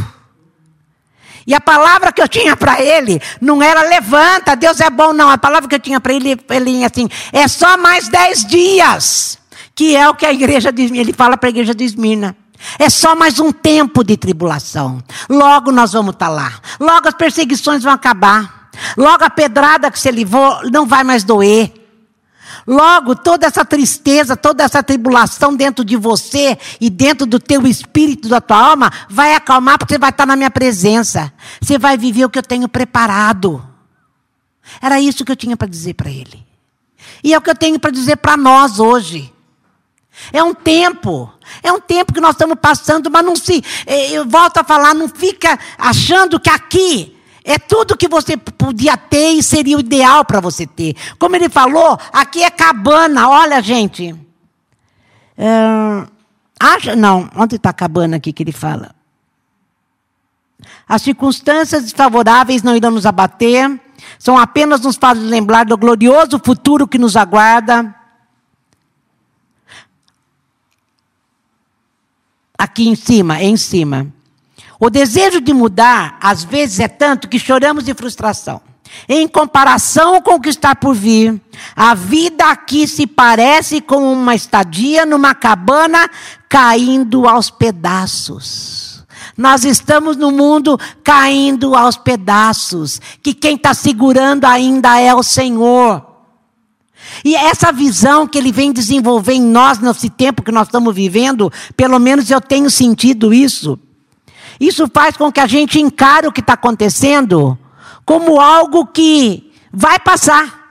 E 1.46 1.52
a 1.52 1.60
palavra 1.60 2.10
que 2.10 2.22
eu 2.22 2.28
tinha 2.28 2.56
para 2.56 2.80
ele 2.80 3.20
não 3.38 3.62
era 3.62 3.82
levanta, 3.82 4.56
Deus 4.56 4.80
é 4.80 4.88
bom, 4.88 5.12
não. 5.12 5.28
A 5.28 5.36
palavra 5.36 5.68
que 5.68 5.74
eu 5.74 5.80
tinha 5.80 6.00
para 6.00 6.14
ele, 6.14 6.40
ele 6.48 6.82
assim, 6.82 7.10
é 7.30 7.46
só 7.46 7.76
mais 7.76 8.08
dez 8.08 8.42
dias. 8.46 9.38
Que 9.74 9.94
é 9.94 10.08
o 10.08 10.14
que 10.14 10.24
a 10.24 10.32
igreja 10.32 10.72
diz, 10.72 10.90
ele 10.90 11.12
fala 11.12 11.36
para 11.36 11.48
a 11.48 11.50
igreja 11.50 11.74
de 11.74 11.84
Esmirna. 11.84 12.34
É 12.78 12.88
só 12.88 13.14
mais 13.14 13.38
um 13.38 13.52
tempo 13.52 14.02
de 14.02 14.16
tribulação. 14.16 15.02
Logo 15.28 15.70
nós 15.70 15.92
vamos 15.92 16.14
estar 16.14 16.26
tá 16.26 16.32
lá. 16.32 16.52
Logo 16.80 17.08
as 17.08 17.14
perseguições 17.14 17.82
vão 17.82 17.92
acabar. 17.92 18.70
Logo 18.96 19.24
a 19.24 19.30
pedrada 19.30 19.90
que 19.90 19.98
você 19.98 20.10
levou 20.10 20.60
não 20.70 20.86
vai 20.86 21.04
mais 21.04 21.24
doer. 21.24 21.72
Logo 22.66 23.14
toda 23.14 23.46
essa 23.46 23.64
tristeza, 23.64 24.36
toda 24.36 24.64
essa 24.64 24.82
tribulação 24.82 25.54
dentro 25.54 25.84
de 25.84 25.96
você 25.96 26.58
e 26.80 26.88
dentro 26.88 27.26
do 27.26 27.38
teu 27.38 27.66
espírito, 27.66 28.28
da 28.28 28.40
tua 28.40 28.56
alma, 28.56 28.90
vai 29.08 29.34
acalmar 29.34 29.78
porque 29.78 29.94
você 29.94 29.98
vai 29.98 30.10
estar 30.10 30.24
na 30.24 30.36
minha 30.36 30.50
presença. 30.50 31.32
Você 31.60 31.78
vai 31.78 31.98
viver 31.98 32.24
o 32.24 32.30
que 32.30 32.38
eu 32.38 32.42
tenho 32.42 32.68
preparado. 32.68 33.62
Era 34.80 35.00
isso 35.00 35.24
que 35.24 35.32
eu 35.32 35.36
tinha 35.36 35.56
para 35.56 35.68
dizer 35.68 35.94
para 35.94 36.10
ele. 36.10 36.44
E 37.22 37.34
é 37.34 37.38
o 37.38 37.42
que 37.42 37.50
eu 37.50 37.54
tenho 37.54 37.78
para 37.78 37.90
dizer 37.90 38.16
para 38.16 38.36
nós 38.36 38.78
hoje. 38.78 39.33
É 40.32 40.42
um 40.42 40.54
tempo. 40.54 41.32
É 41.62 41.72
um 41.72 41.80
tempo 41.80 42.12
que 42.12 42.20
nós 42.20 42.32
estamos 42.32 42.56
passando, 42.60 43.10
mas 43.10 43.24
não 43.24 43.36
se. 43.36 43.62
Eh, 43.86 44.12
eu 44.12 44.26
volto 44.26 44.58
a 44.58 44.64
falar, 44.64 44.94
não 44.94 45.08
fica 45.08 45.58
achando 45.78 46.38
que 46.40 46.50
aqui 46.50 47.14
é 47.44 47.58
tudo 47.58 47.96
que 47.96 48.08
você 48.08 48.36
podia 48.36 48.96
ter 48.96 49.32
e 49.32 49.42
seria 49.42 49.76
o 49.76 49.80
ideal 49.80 50.24
para 50.24 50.40
você 50.40 50.66
ter. 50.66 50.96
Como 51.18 51.36
ele 51.36 51.50
falou, 51.50 51.98
aqui 52.12 52.42
é 52.42 52.50
cabana. 52.50 53.28
Olha, 53.28 53.62
gente. 53.62 54.16
É, 55.36 56.06
acha, 56.58 56.96
não, 56.96 57.28
onde 57.36 57.56
está 57.56 57.70
a 57.70 57.74
cabana 57.74 58.16
aqui 58.16 58.32
que 58.32 58.42
ele 58.42 58.52
fala? 58.52 58.94
As 60.88 61.02
circunstâncias 61.02 61.82
desfavoráveis 61.82 62.62
não 62.62 62.76
irão 62.76 62.90
nos 62.90 63.04
abater, 63.04 63.78
são 64.18 64.38
apenas 64.38 64.80
nos 64.80 64.96
fazem 64.96 65.24
lembrar 65.24 65.64
do 65.64 65.76
glorioso 65.76 66.40
futuro 66.42 66.88
que 66.88 66.98
nos 66.98 67.16
aguarda. 67.16 67.94
Aqui 72.58 72.88
em 72.88 72.94
cima, 72.94 73.42
em 73.42 73.56
cima. 73.56 74.06
O 74.78 74.90
desejo 74.90 75.40
de 75.40 75.52
mudar, 75.52 76.18
às 76.20 76.44
vezes, 76.44 76.80
é 76.80 76.88
tanto 76.88 77.28
que 77.28 77.38
choramos 77.38 77.84
de 77.84 77.94
frustração. 77.94 78.60
Em 79.08 79.26
comparação 79.26 80.20
com 80.20 80.34
o 80.34 80.40
que 80.40 80.48
está 80.48 80.74
por 80.74 80.94
vir, 80.94 81.40
a 81.74 81.94
vida 81.94 82.44
aqui 82.46 82.86
se 82.86 83.06
parece 83.06 83.80
com 83.80 84.12
uma 84.12 84.34
estadia 84.34 85.04
numa 85.04 85.34
cabana 85.34 86.08
caindo 86.48 87.26
aos 87.26 87.50
pedaços. 87.50 89.04
Nós 89.36 89.64
estamos 89.64 90.16
no 90.16 90.30
mundo 90.30 90.78
caindo 91.02 91.74
aos 91.74 91.96
pedaços, 91.96 93.00
que 93.22 93.34
quem 93.34 93.56
está 93.56 93.74
segurando 93.74 94.44
ainda 94.44 95.00
é 95.00 95.12
o 95.12 95.22
Senhor. 95.22 96.13
E 97.24 97.34
essa 97.34 97.72
visão 97.72 98.26
que 98.26 98.38
ele 98.38 98.52
vem 98.52 98.72
desenvolver 98.72 99.34
em 99.34 99.42
nós 99.42 99.78
nesse 99.78 100.08
tempo 100.10 100.42
que 100.42 100.52
nós 100.52 100.68
estamos 100.68 100.94
vivendo, 100.94 101.52
pelo 101.76 101.98
menos 101.98 102.30
eu 102.30 102.40
tenho 102.40 102.70
sentido 102.70 103.32
isso. 103.32 103.78
Isso 104.60 104.88
faz 104.92 105.16
com 105.16 105.32
que 105.32 105.40
a 105.40 105.46
gente 105.46 105.80
encare 105.80 106.26
o 106.26 106.32
que 106.32 106.40
está 106.40 106.52
acontecendo 106.54 107.58
como 108.04 108.40
algo 108.40 108.86
que 108.86 109.52
vai 109.72 109.98
passar. 109.98 110.62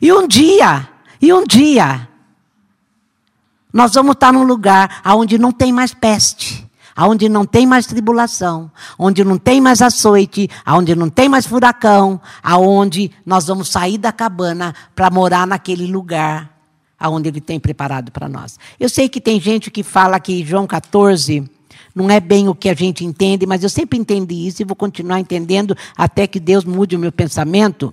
E 0.00 0.12
um 0.12 0.26
dia, 0.26 0.88
e 1.20 1.32
um 1.32 1.44
dia, 1.44 2.08
Nós 3.72 3.94
vamos 3.94 4.14
estar 4.14 4.32
num 4.32 4.42
lugar 4.42 5.00
onde 5.06 5.38
não 5.38 5.52
tem 5.52 5.72
mais 5.72 5.94
peste, 5.94 6.68
onde 7.00 7.28
não 7.28 7.44
tem 7.44 7.66
mais 7.66 7.86
tribulação, 7.86 8.70
onde 8.98 9.24
não 9.24 9.38
tem 9.38 9.60
mais 9.60 9.80
açoite, 9.80 10.48
onde 10.66 10.94
não 10.94 11.08
tem 11.08 11.28
mais 11.28 11.46
furacão, 11.46 12.20
aonde 12.42 13.10
nós 13.24 13.46
vamos 13.46 13.68
sair 13.68 13.98
da 13.98 14.12
cabana 14.12 14.74
para 14.94 15.10
morar 15.10 15.46
naquele 15.46 15.86
lugar 15.86 16.60
aonde 17.00 17.30
ele 17.30 17.40
tem 17.40 17.58
preparado 17.58 18.12
para 18.12 18.28
nós. 18.28 18.58
Eu 18.78 18.90
sei 18.90 19.08
que 19.08 19.22
tem 19.22 19.40
gente 19.40 19.70
que 19.70 19.82
fala 19.82 20.20
que 20.20 20.44
João 20.44 20.66
14 20.66 21.50
não 21.94 22.10
é 22.10 22.20
bem 22.20 22.46
o 22.46 22.54
que 22.54 22.68
a 22.68 22.74
gente 22.74 23.04
entende, 23.04 23.46
mas 23.46 23.62
eu 23.62 23.70
sempre 23.70 23.98
entendi 23.98 24.46
isso 24.46 24.60
e 24.60 24.66
vou 24.66 24.76
continuar 24.76 25.18
entendendo 25.18 25.74
até 25.96 26.26
que 26.26 26.38
Deus 26.38 26.64
mude 26.64 26.94
o 26.94 26.98
meu 26.98 27.10
pensamento. 27.10 27.92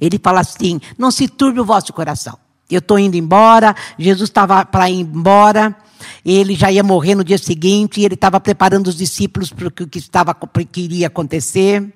Ele 0.00 0.18
fala 0.18 0.40
assim: 0.40 0.80
não 0.96 1.10
se 1.10 1.28
turbe 1.28 1.60
o 1.60 1.64
vosso 1.64 1.92
coração. 1.92 2.38
Eu 2.68 2.78
estou 2.78 2.98
indo 2.98 3.16
embora, 3.16 3.76
Jesus 3.96 4.28
estava 4.28 4.64
para 4.64 4.90
ir 4.90 5.00
embora, 5.00 5.76
ele 6.34 6.56
já 6.56 6.72
ia 6.72 6.82
morrer 6.82 7.14
no 7.14 7.22
dia 7.22 7.38
seguinte, 7.38 8.00
e 8.00 8.04
ele 8.04 8.14
estava 8.14 8.40
preparando 8.40 8.88
os 8.88 8.96
discípulos 8.96 9.52
para 9.52 9.68
o 9.68 9.70
que, 9.70 9.96
estava, 9.96 10.34
que 10.72 10.80
iria 10.80 11.06
acontecer. 11.06 11.88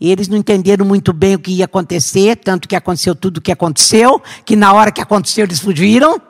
Eles 0.00 0.28
não 0.28 0.38
entenderam 0.38 0.86
muito 0.86 1.12
bem 1.12 1.34
o 1.34 1.38
que 1.40 1.50
ia 1.50 1.64
acontecer, 1.64 2.36
tanto 2.36 2.68
que 2.68 2.76
aconteceu 2.76 3.12
tudo 3.12 3.38
o 3.38 3.40
que 3.40 3.50
aconteceu, 3.50 4.22
que 4.44 4.54
na 4.54 4.72
hora 4.72 4.92
que 4.92 5.00
aconteceu 5.00 5.44
eles 5.44 5.58
fugiram. 5.58 6.22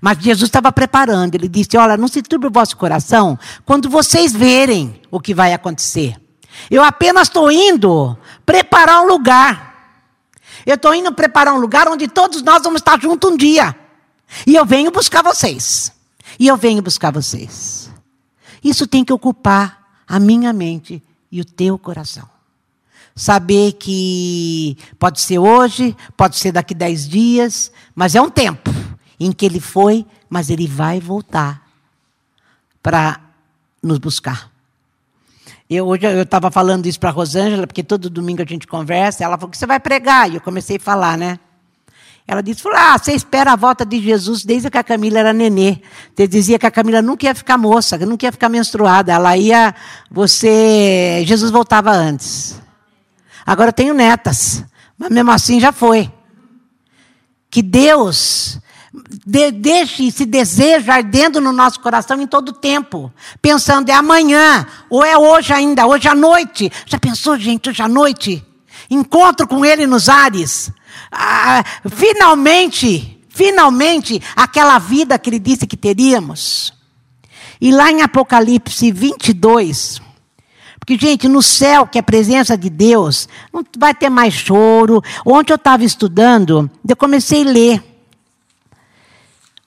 Mas 0.00 0.18
Jesus 0.18 0.48
estava 0.48 0.70
preparando, 0.70 1.34
ele 1.34 1.48
disse: 1.48 1.76
Olha, 1.76 1.96
não 1.96 2.06
se 2.06 2.22
turbe 2.22 2.46
o 2.46 2.50
vosso 2.50 2.76
coração 2.76 3.36
quando 3.66 3.90
vocês 3.90 4.32
verem 4.32 5.02
o 5.10 5.18
que 5.18 5.34
vai 5.34 5.52
acontecer. 5.52 6.16
Eu 6.70 6.84
apenas 6.84 7.26
estou 7.26 7.50
indo 7.50 8.16
preparar 8.46 9.02
um 9.02 9.08
lugar. 9.08 9.70
Eu 10.64 10.76
estou 10.76 10.94
indo 10.94 11.12
preparar 11.12 11.52
um 11.52 11.58
lugar 11.58 11.88
onde 11.88 12.06
todos 12.06 12.42
nós 12.42 12.62
vamos 12.62 12.80
estar 12.80 12.98
juntos 13.00 13.28
um 13.28 13.36
dia. 13.36 13.74
E 14.46 14.54
eu 14.54 14.64
venho 14.64 14.92
buscar 14.92 15.20
vocês. 15.20 15.92
E 16.40 16.48
eu 16.48 16.56
venho 16.56 16.80
buscar 16.80 17.10
vocês. 17.10 17.90
Isso 18.64 18.86
tem 18.86 19.04
que 19.04 19.12
ocupar 19.12 20.02
a 20.08 20.18
minha 20.18 20.54
mente 20.54 21.02
e 21.30 21.38
o 21.38 21.44
teu 21.44 21.78
coração. 21.78 22.26
Saber 23.14 23.72
que 23.74 24.78
pode 24.98 25.20
ser 25.20 25.38
hoje, 25.38 25.94
pode 26.16 26.38
ser 26.38 26.52
daqui 26.52 26.74
dez 26.74 27.06
dias, 27.06 27.70
mas 27.94 28.14
é 28.14 28.22
um 28.22 28.30
tempo 28.30 28.70
em 29.20 29.32
que 29.32 29.44
ele 29.44 29.60
foi, 29.60 30.06
mas 30.30 30.48
ele 30.48 30.66
vai 30.66 30.98
voltar 30.98 31.68
para 32.82 33.20
nos 33.82 33.98
buscar. 33.98 34.50
Eu, 35.68 35.88
hoje 35.88 36.06
eu 36.06 36.22
estava 36.22 36.50
falando 36.50 36.86
isso 36.86 36.98
para 36.98 37.10
a 37.10 37.12
Rosângela, 37.12 37.66
porque 37.66 37.82
todo 37.82 38.08
domingo 38.08 38.40
a 38.40 38.46
gente 38.46 38.66
conversa. 38.66 39.22
Ela 39.22 39.36
falou 39.36 39.50
que 39.50 39.58
você 39.58 39.66
vai 39.66 39.78
pregar. 39.78 40.30
E 40.30 40.36
eu 40.36 40.40
comecei 40.40 40.78
a 40.78 40.80
falar, 40.80 41.18
né? 41.18 41.38
Ela 42.30 42.44
disse: 42.44 42.62
Ah, 42.72 42.96
você 42.96 43.10
espera 43.10 43.54
a 43.54 43.56
volta 43.56 43.84
de 43.84 44.00
Jesus 44.00 44.44
desde 44.44 44.70
que 44.70 44.78
a 44.78 44.84
Camila 44.84 45.18
era 45.18 45.32
nenê. 45.32 45.78
Você 46.14 46.28
dizia 46.28 46.60
que 46.60 46.66
a 46.66 46.70
Camila 46.70 47.02
nunca 47.02 47.26
ia 47.26 47.34
ficar 47.34 47.58
moça, 47.58 47.98
nunca 47.98 48.24
ia 48.24 48.30
ficar 48.30 48.48
menstruada. 48.48 49.12
Ela 49.12 49.36
ia. 49.36 49.74
Você. 50.08 51.24
Jesus 51.26 51.50
voltava 51.50 51.90
antes. 51.90 52.54
Agora 53.44 53.70
eu 53.70 53.72
tenho 53.72 53.92
netas, 53.92 54.64
mas 54.96 55.10
mesmo 55.10 55.32
assim 55.32 55.58
já 55.58 55.72
foi. 55.72 56.08
Que 57.50 57.62
Deus 57.62 58.60
de, 59.26 59.50
deixe 59.50 60.06
esse 60.06 60.24
desejo 60.24 60.88
ardendo 60.88 61.40
no 61.40 61.50
nosso 61.50 61.80
coração 61.80 62.20
em 62.20 62.28
todo 62.28 62.52
tempo. 62.52 63.12
Pensando, 63.42 63.88
é 63.88 63.92
amanhã, 63.92 64.68
ou 64.88 65.04
é 65.04 65.18
hoje 65.18 65.52
ainda, 65.52 65.84
hoje 65.84 66.06
à 66.06 66.14
noite. 66.14 66.70
Já 66.86 66.96
pensou, 66.96 67.36
gente, 67.36 67.70
hoje 67.70 67.82
à 67.82 67.88
noite? 67.88 68.46
Encontro 68.88 69.48
com 69.48 69.64
Ele 69.64 69.84
nos 69.84 70.08
ares. 70.08 70.72
Ah, 71.10 71.64
finalmente, 71.88 73.20
finalmente, 73.28 74.20
aquela 74.34 74.78
vida 74.78 75.18
que 75.18 75.30
Ele 75.30 75.38
disse 75.38 75.66
que 75.66 75.76
teríamos. 75.76 76.72
E 77.60 77.70
lá 77.70 77.90
em 77.90 78.02
Apocalipse 78.02 78.90
22, 78.90 80.00
porque, 80.80 80.96
gente, 80.98 81.28
no 81.28 81.42
céu, 81.42 81.86
que 81.86 81.98
é 81.98 82.00
a 82.00 82.02
presença 82.02 82.56
de 82.56 82.70
Deus, 82.70 83.28
não 83.52 83.64
vai 83.78 83.94
ter 83.94 84.08
mais 84.08 84.34
choro. 84.34 85.02
Ontem 85.24 85.52
eu 85.52 85.56
estava 85.56 85.84
estudando, 85.84 86.70
eu 86.88 86.96
comecei 86.96 87.42
a 87.42 87.50
ler 87.50 87.84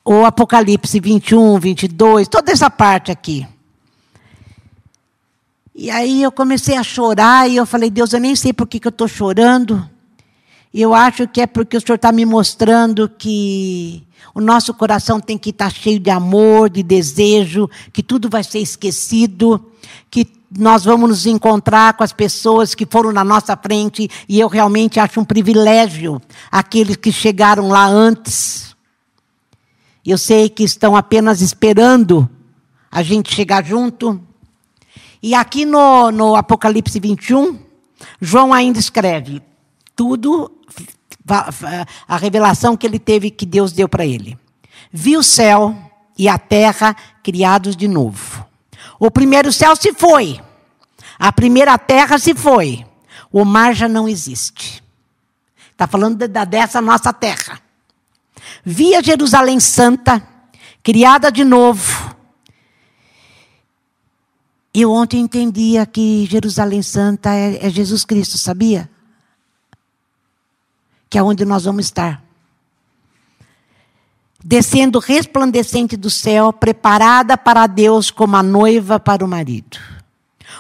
o 0.04 0.26
Apocalipse 0.26 1.00
21, 1.00 1.60
22, 1.60 2.28
toda 2.28 2.52
essa 2.52 2.70
parte 2.70 3.12
aqui. 3.12 3.48
E 5.74 5.90
aí 5.90 6.22
eu 6.22 6.32
comecei 6.32 6.76
a 6.76 6.84
chorar 6.84 7.50
e 7.50 7.56
eu 7.56 7.66
falei, 7.66 7.90
Deus, 7.90 8.12
eu 8.12 8.20
nem 8.20 8.36
sei 8.36 8.52
por 8.52 8.68
que, 8.68 8.80
que 8.80 8.88
eu 8.88 8.92
estou 8.92 9.08
chorando. 9.08 9.90
E 10.74 10.82
eu 10.82 10.94
acho 10.94 11.28
que 11.28 11.40
é 11.40 11.46
porque 11.46 11.78
o 11.78 11.82
Senhor 11.82 11.96
está 11.96 12.12
me 12.12 12.26
mostrando 12.26 13.08
que 13.08 14.02
o 14.34 14.42
nosso 14.42 14.74
coração 14.74 15.20
tem 15.20 15.38
que 15.38 15.52
estar 15.52 15.66
tá 15.66 15.72
cheio 15.72 16.00
de 16.00 16.10
amor, 16.10 16.68
de 16.68 16.82
desejo, 16.82 17.70
que 17.92 18.02
tudo 18.02 18.28
vai 18.28 18.44
ser 18.44 18.58
esquecido, 18.58 19.64
que 20.10 20.28
nós 20.58 20.84
vamos 20.84 21.10
nos 21.10 21.26
encontrar 21.28 21.94
com 21.94 22.04
as 22.04 22.12
pessoas 22.12 22.74
que 22.74 22.88
foram 22.88 23.12
na 23.12 23.24
nossa 23.24 23.56
frente, 23.56 24.10
e 24.28 24.40
eu 24.40 24.48
realmente 24.48 25.00
acho 25.00 25.20
um 25.20 25.26
privilégio 25.26 26.20
aqueles 26.52 26.96
que 26.96 27.12
chegaram 27.12 27.68
lá 27.68 27.86
antes. 27.86 28.76
Eu 30.04 30.18
sei 30.18 30.50
que 30.50 30.64
estão 30.64 30.96
apenas 30.96 31.40
esperando 31.40 32.28
a 32.92 33.04
gente 33.04 33.34
chegar 33.34 33.64
junto. 33.64 34.20
E 35.22 35.36
aqui 35.36 35.66
no, 35.66 36.12
no 36.12 36.36
Apocalipse 36.36 37.00
21, 37.00 37.60
João 38.20 38.52
ainda 38.52 38.80
escreve 38.80 39.42
tudo, 39.96 40.52
a 42.08 42.18
revelação 42.18 42.76
que 42.76 42.86
ele 42.86 43.00
teve, 43.00 43.32
que 43.32 43.46
Deus 43.46 43.72
deu 43.72 43.88
para 43.88 44.06
ele. 44.06 44.38
Vi 44.92 45.18
o 45.18 45.24
céu 45.24 45.76
e 46.18 46.28
a 46.28 46.38
terra 46.38 46.96
criados 47.24 47.76
de 47.76 47.88
novo. 47.88 48.46
O 49.00 49.10
primeiro 49.10 49.52
céu 49.52 49.76
se 49.76 49.94
foi, 49.94 50.40
a 51.18 51.32
primeira 51.32 51.78
terra 51.78 52.18
se 52.18 52.34
foi, 52.34 52.86
o 53.32 53.44
mar 53.44 53.74
já 53.74 53.88
não 53.88 54.08
existe. 54.08 54.84
Está 55.72 55.88
falando 55.88 56.28
da, 56.28 56.46
dessa 56.46 56.80
nossa 56.80 57.12
terra. 57.12 57.60
Via 58.64 59.02
Jerusalém 59.02 59.60
Santa, 59.60 60.22
criada 60.84 61.32
de 61.32 61.44
novo. 61.44 62.14
Eu 64.74 64.92
ontem 64.92 65.22
entendia 65.22 65.86
que 65.86 66.28
Jerusalém 66.30 66.82
Santa 66.82 67.34
é, 67.34 67.68
é 67.68 67.70
Jesus 67.70 68.06
Cristo, 68.06 68.38
sabia? 68.38 68.90
Que 71.14 71.20
é 71.20 71.22
onde 71.24 71.46
nós 71.46 71.66
vamos 71.66 71.86
estar. 71.86 72.24
Descendo 74.44 74.98
resplandecente 74.98 75.96
do 75.96 76.10
céu, 76.10 76.52
preparada 76.52 77.38
para 77.38 77.68
Deus 77.68 78.10
como 78.10 78.36
a 78.36 78.42
noiva 78.42 79.00
para 79.00 79.24
o 79.24 79.28
marido. 79.28 79.78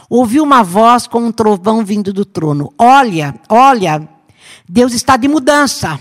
Ouvi 0.07 0.39
uma 0.39 0.61
voz 0.61 1.07
com 1.07 1.25
um 1.25 1.31
trovão 1.31 1.83
vindo 1.83 2.13
do 2.13 2.23
trono. 2.23 2.71
Olha, 2.77 3.33
olha, 3.49 4.07
Deus 4.69 4.93
está 4.93 5.17
de 5.17 5.27
mudança 5.27 5.99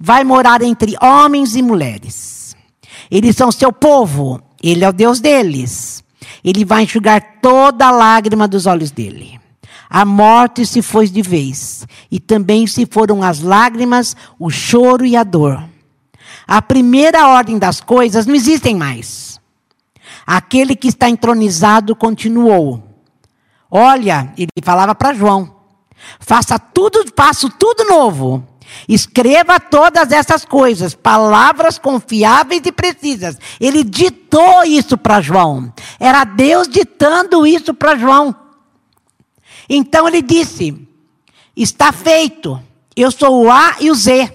vai 0.00 0.22
morar 0.22 0.62
entre 0.62 0.96
homens 1.02 1.56
e 1.56 1.62
mulheres. 1.62 2.56
Eles 3.10 3.36
são 3.36 3.50
seu 3.50 3.72
povo, 3.72 4.40
ele 4.62 4.84
é 4.84 4.88
o 4.88 4.92
Deus 4.92 5.20
deles. 5.20 6.04
Ele 6.44 6.64
vai 6.64 6.84
enxugar 6.84 7.40
toda 7.42 7.86
a 7.86 7.90
lágrima 7.90 8.46
dos 8.46 8.66
olhos 8.66 8.90
dele. 8.90 9.40
A 9.88 10.04
morte 10.04 10.66
se 10.66 10.82
foi 10.82 11.08
de 11.08 11.22
vez, 11.22 11.86
e 12.10 12.20
também 12.20 12.66
se 12.66 12.86
foram 12.86 13.22
as 13.22 13.40
lágrimas, 13.40 14.14
o 14.38 14.50
choro 14.50 15.04
e 15.04 15.16
a 15.16 15.24
dor. 15.24 15.62
A 16.46 16.60
primeira 16.60 17.28
ordem 17.28 17.58
das 17.58 17.80
coisas 17.80 18.26
não 18.26 18.34
existem 18.34 18.74
mais. 18.74 19.40
Aquele 20.26 20.76
que 20.76 20.88
está 20.88 21.08
entronizado 21.08 21.96
continuou. 21.96 22.82
Olha, 23.70 24.32
ele 24.36 24.48
falava 24.62 24.94
para 24.94 25.14
João: 25.14 25.54
faça 26.20 26.58
tudo, 26.58 27.04
faço 27.16 27.48
tudo 27.50 27.84
novo. 27.84 28.46
Escreva 28.86 29.58
todas 29.58 30.12
essas 30.12 30.44
coisas, 30.44 30.94
palavras 30.94 31.78
confiáveis 31.78 32.62
e 32.64 32.72
precisas. 32.72 33.38
Ele 33.58 33.82
ditou 33.82 34.62
isso 34.64 34.98
para 34.98 35.22
João. 35.22 35.72
Era 35.98 36.24
Deus 36.24 36.68
ditando 36.68 37.46
isso 37.46 37.72
para 37.72 37.96
João. 37.96 38.34
Então 39.68 40.08
ele 40.08 40.22
disse: 40.22 40.86
Está 41.56 41.92
feito. 41.92 42.62
Eu 42.96 43.10
sou 43.10 43.44
o 43.44 43.50
A 43.50 43.76
e 43.80 43.90
o 43.90 43.94
Z. 43.94 44.32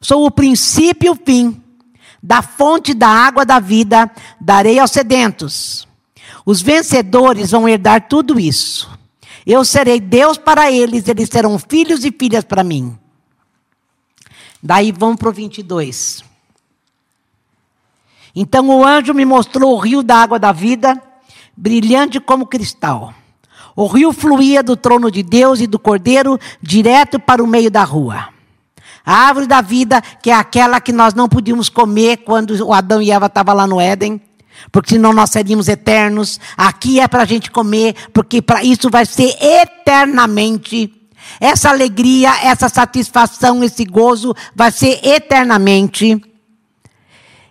Sou 0.00 0.24
o 0.24 0.30
princípio 0.30 1.08
e 1.08 1.10
o 1.10 1.14
fim. 1.14 1.62
Da 2.22 2.40
fonte 2.40 2.94
da 2.94 3.08
água 3.08 3.44
da 3.44 3.58
vida 3.58 4.10
darei 4.40 4.78
aos 4.78 4.90
sedentos. 4.90 5.86
Os 6.46 6.62
vencedores 6.62 7.50
vão 7.50 7.68
herdar 7.68 8.08
tudo 8.08 8.38
isso. 8.38 8.90
Eu 9.44 9.64
serei 9.64 10.00
Deus 10.00 10.38
para 10.38 10.70
eles, 10.70 11.08
eles 11.08 11.28
serão 11.28 11.58
filhos 11.58 12.04
e 12.04 12.12
filhas 12.12 12.44
para 12.44 12.62
mim. 12.62 12.96
Daí 14.62 14.92
vamos 14.92 15.16
para 15.16 15.28
o 15.28 15.32
22. 15.32 16.22
Então 18.34 18.68
o 18.68 18.84
anjo 18.84 19.12
me 19.12 19.24
mostrou 19.24 19.74
o 19.74 19.78
rio 19.78 20.02
da 20.02 20.16
água 20.16 20.38
da 20.38 20.52
vida, 20.52 21.00
brilhante 21.56 22.20
como 22.20 22.46
cristal. 22.46 23.12
O 23.74 23.86
rio 23.86 24.12
fluía 24.12 24.62
do 24.62 24.76
trono 24.76 25.10
de 25.10 25.22
Deus 25.22 25.60
e 25.60 25.66
do 25.66 25.78
cordeiro 25.78 26.38
direto 26.60 27.18
para 27.18 27.42
o 27.42 27.46
meio 27.46 27.70
da 27.70 27.84
rua. 27.84 28.28
A 29.04 29.14
árvore 29.26 29.46
da 29.46 29.60
vida, 29.60 30.00
que 30.22 30.30
é 30.30 30.34
aquela 30.34 30.80
que 30.80 30.92
nós 30.92 31.14
não 31.14 31.28
podíamos 31.28 31.68
comer 31.68 32.18
quando 32.18 32.52
o 32.64 32.72
Adão 32.72 33.02
e 33.02 33.10
Eva 33.10 33.26
estavam 33.26 33.54
lá 33.54 33.66
no 33.66 33.80
Éden, 33.80 34.20
porque 34.70 34.90
senão 34.90 35.12
nós 35.12 35.30
seríamos 35.30 35.68
eternos. 35.68 36.38
Aqui 36.56 37.00
é 37.00 37.08
para 37.08 37.22
a 37.22 37.26
gente 37.26 37.50
comer, 37.50 37.94
porque 38.12 38.40
para 38.40 38.62
isso 38.62 38.88
vai 38.90 39.04
ser 39.04 39.36
eternamente. 39.40 40.92
Essa 41.40 41.70
alegria, 41.70 42.30
essa 42.44 42.68
satisfação, 42.68 43.64
esse 43.64 43.84
gozo 43.84 44.34
vai 44.54 44.70
ser 44.70 45.00
eternamente. 45.04 46.20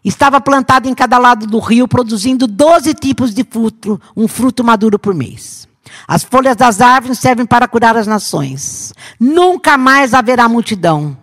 Estava 0.04 0.40
plantado 0.40 0.88
em 0.88 0.96
cada 0.96 1.18
lado 1.18 1.46
do 1.46 1.60
rio, 1.60 1.88
produzindo 1.88 2.48
12 2.48 2.94
tipos 2.94 3.34
de 3.34 3.44
fruto, 3.44 4.00
um 4.16 4.28
fruto 4.28 4.64
maduro 4.64 4.98
por 4.98 5.14
mês. 5.14 5.68
As 6.08 6.24
folhas 6.24 6.56
das 6.56 6.82
árvores 6.82 7.20
servem 7.20 7.46
para 7.46 7.68
curar 7.68 7.96
as 7.96 8.08
nações. 8.08 8.94
Nunca 9.20 9.78
mais 9.78 10.14
haverá 10.14 10.48
multidão. 10.48 11.18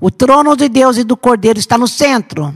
O 0.00 0.10
trono 0.10 0.56
de 0.56 0.68
Deus 0.68 0.96
e 0.96 1.04
do 1.04 1.16
Cordeiro 1.16 1.58
está 1.58 1.76
no 1.76 1.88
centro. 1.88 2.54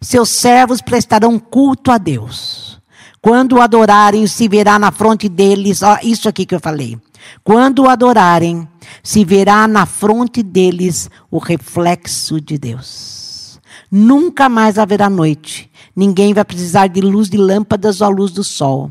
Seus 0.00 0.30
servos 0.30 0.80
prestarão 0.80 1.38
culto 1.38 1.90
a 1.90 1.98
Deus. 1.98 2.80
Quando 3.20 3.56
o 3.56 3.60
adorarem, 3.60 4.26
se 4.26 4.48
verá 4.48 4.78
na 4.78 4.90
fronte 4.90 5.28
deles, 5.28 5.82
ó, 5.82 5.98
isso 6.02 6.28
aqui 6.28 6.46
que 6.46 6.54
eu 6.54 6.60
falei. 6.60 6.98
Quando 7.44 7.80
o 7.80 7.88
adorarem, 7.88 8.66
se 9.02 9.24
verá 9.24 9.68
na 9.68 9.84
fronte 9.84 10.42
deles 10.42 11.10
o 11.30 11.38
reflexo 11.38 12.40
de 12.40 12.56
Deus. 12.56 13.60
Nunca 13.90 14.48
mais 14.48 14.78
haverá 14.78 15.10
noite. 15.10 15.70
Ninguém 15.94 16.32
vai 16.32 16.44
precisar 16.44 16.86
de 16.86 17.00
luz 17.00 17.28
de 17.28 17.36
lâmpadas 17.36 18.00
ou 18.00 18.06
a 18.06 18.10
luz 18.10 18.30
do 18.30 18.44
sol. 18.44 18.90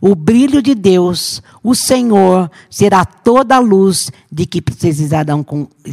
O 0.00 0.14
brilho 0.14 0.62
de 0.62 0.74
Deus, 0.74 1.42
o 1.62 1.74
Senhor, 1.74 2.50
será 2.68 3.04
toda 3.04 3.56
a 3.56 3.60
luz 3.60 4.10
de 4.30 4.46
que 4.46 4.60
precisarão, 4.60 5.44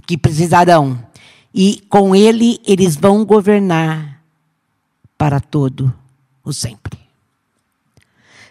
que 0.06 0.18
precisarão 0.18 1.00
e 1.54 1.82
com 1.90 2.16
ele 2.16 2.60
eles 2.66 2.96
vão 2.96 3.26
governar 3.26 4.22
para 5.18 5.40
todo 5.40 5.94
o 6.44 6.54
sempre. 6.54 7.00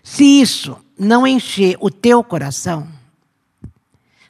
Se 0.03 0.24
isso 0.24 0.77
não 0.98 1.27
encher 1.27 1.77
o 1.81 1.90
teu 1.90 2.22
coração, 2.24 2.88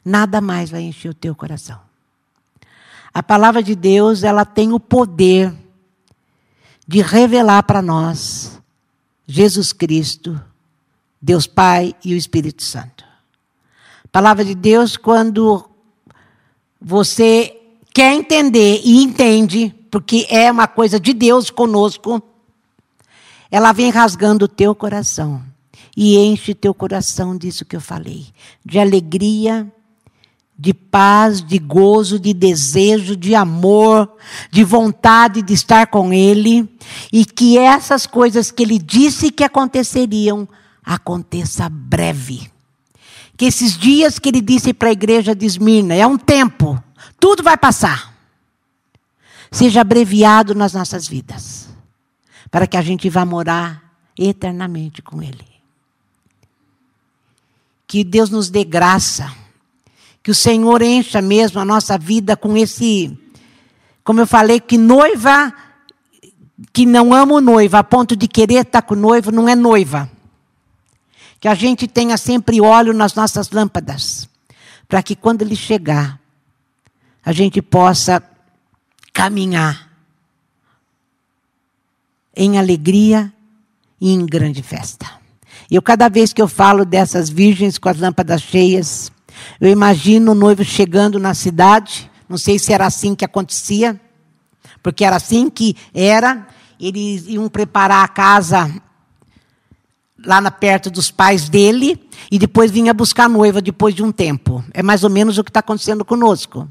nada 0.03 0.39
mais 0.39 0.69
vai 0.69 0.81
encher 0.81 1.09
o 1.09 1.13
teu 1.13 1.35
coração. 1.35 1.79
A 3.13 3.23
palavra 3.23 3.63
de 3.63 3.75
Deus, 3.75 4.23
ela 4.23 4.45
tem 4.45 4.71
o 4.71 4.79
poder 4.79 5.53
de 6.87 7.01
revelar 7.01 7.63
para 7.63 7.81
nós 7.81 8.59
Jesus 9.27 9.73
Cristo, 9.73 10.39
Deus 11.21 11.47
Pai 11.47 11.93
e 12.03 12.13
o 12.13 12.17
Espírito 12.17 12.63
Santo. 12.63 13.03
Palavra 14.11 14.43
de 14.43 14.55
Deus, 14.55 14.97
quando 14.97 15.69
você 16.81 17.55
quer 17.93 18.13
entender 18.13 18.81
e 18.83 19.03
entende, 19.03 19.75
porque 19.91 20.25
é 20.29 20.51
uma 20.51 20.67
coisa 20.67 20.99
de 20.99 21.13
Deus 21.13 21.49
conosco, 21.49 22.21
ela 23.51 23.71
vem 23.71 23.89
rasgando 23.89 24.45
o 24.45 24.47
teu 24.47 24.73
coração 24.73 25.43
e 25.95 26.17
enche 26.17 26.53
teu 26.53 26.73
coração 26.73 27.37
disso 27.37 27.65
que 27.65 27.75
eu 27.75 27.81
falei, 27.81 28.27
de 28.63 28.79
alegria, 28.79 29.71
de 30.57 30.73
paz, 30.73 31.41
de 31.41 31.57
gozo, 31.57 32.19
de 32.19 32.33
desejo, 32.33 33.15
de 33.15 33.33
amor, 33.33 34.11
de 34.51 34.63
vontade 34.63 35.41
de 35.41 35.53
estar 35.53 35.87
com 35.87 36.13
Ele, 36.13 36.69
e 37.11 37.25
que 37.25 37.57
essas 37.57 38.05
coisas 38.05 38.51
que 38.51 38.63
Ele 38.63 38.77
disse 38.77 39.31
que 39.31 39.43
aconteceriam, 39.43 40.47
aconteça 40.89 41.69
breve. 41.69 42.51
Que 43.37 43.45
esses 43.45 43.77
dias 43.77 44.17
que 44.17 44.29
Ele 44.29 44.41
disse 44.41 44.73
para 44.73 44.89
a 44.89 44.91
igreja 44.91 45.35
de 45.35 45.45
Esmirna, 45.45 45.93
é 45.93 46.05
um 46.05 46.17
tempo, 46.17 46.83
tudo 47.19 47.43
vai 47.43 47.55
passar. 47.55 48.11
Seja 49.51 49.81
abreviado 49.81 50.55
nas 50.55 50.73
nossas 50.73 51.07
vidas, 51.07 51.69
para 52.49 52.65
que 52.65 52.75
a 52.75 52.81
gente 52.81 53.07
vá 53.07 53.23
morar 53.23 53.83
eternamente 54.17 55.03
com 55.03 55.21
Ele. 55.21 55.47
Que 57.87 58.03
Deus 58.03 58.31
nos 58.31 58.49
dê 58.49 58.63
graça, 58.63 59.31
que 60.23 60.31
o 60.31 60.35
Senhor 60.35 60.81
encha 60.81 61.21
mesmo 61.21 61.59
a 61.59 61.65
nossa 61.65 61.99
vida 61.99 62.35
com 62.35 62.57
esse, 62.57 63.15
como 64.03 64.19
eu 64.19 64.27
falei, 64.27 64.59
que 64.59 64.77
noiva 64.77 65.53
que 66.73 66.85
não 66.85 67.13
ama 67.13 67.35
o 67.35 67.41
noivo 67.41 67.77
a 67.77 67.83
ponto 67.83 68.15
de 68.17 68.27
querer 68.27 68.65
estar 68.65 68.81
com 68.81 68.93
o 68.93 68.97
noivo 68.97 69.31
não 69.31 69.47
é 69.47 69.55
noiva. 69.55 70.09
Que 71.39 71.47
a 71.47 71.55
gente 71.55 71.87
tenha 71.87 72.17
sempre 72.17 72.59
óleo 72.59 72.93
nas 72.93 73.13
nossas 73.13 73.49
lâmpadas, 73.51 74.27
para 74.87 75.01
que 75.01 75.15
quando 75.15 75.41
ele 75.41 75.55
chegar, 75.55 76.19
a 77.23 77.31
gente 77.31 77.61
possa 77.61 78.21
caminhar 79.13 79.89
em 82.35 82.57
alegria 82.57 83.31
e 83.99 84.11
em 84.11 84.25
grande 84.25 84.63
festa. 84.63 85.05
Eu, 85.69 85.81
cada 85.81 86.09
vez 86.09 86.33
que 86.33 86.41
eu 86.41 86.47
falo 86.47 86.85
dessas 86.85 87.29
virgens 87.29 87.77
com 87.77 87.89
as 87.89 87.99
lâmpadas 87.99 88.41
cheias, 88.41 89.11
eu 89.59 89.69
imagino 89.69 90.31
o 90.31 90.35
noivo 90.35 90.63
chegando 90.63 91.19
na 91.19 91.33
cidade, 91.33 92.09
não 92.27 92.37
sei 92.37 92.57
se 92.57 92.73
era 92.73 92.85
assim 92.85 93.13
que 93.13 93.25
acontecia, 93.25 93.99
porque 94.81 95.03
era 95.03 95.17
assim 95.17 95.49
que 95.49 95.75
era, 95.93 96.47
eles 96.79 97.27
iam 97.27 97.47
preparar 97.49 98.03
a 98.03 98.07
casa 98.07 98.81
lá 100.25 100.41
na, 100.41 100.51
perto 100.51 100.89
dos 100.89 101.11
pais 101.11 101.49
dele, 101.49 101.99
e 102.31 102.37
depois 102.37 102.71
vinha 102.71 102.93
buscar 102.93 103.25
a 103.25 103.29
noiva 103.29 103.61
depois 103.61 103.95
de 103.95 104.03
um 104.03 104.11
tempo. 104.11 104.63
É 104.73 104.83
mais 104.83 105.03
ou 105.03 105.09
menos 105.09 105.37
o 105.37 105.43
que 105.43 105.49
está 105.49 105.59
acontecendo 105.59 106.03
conosco. 106.03 106.67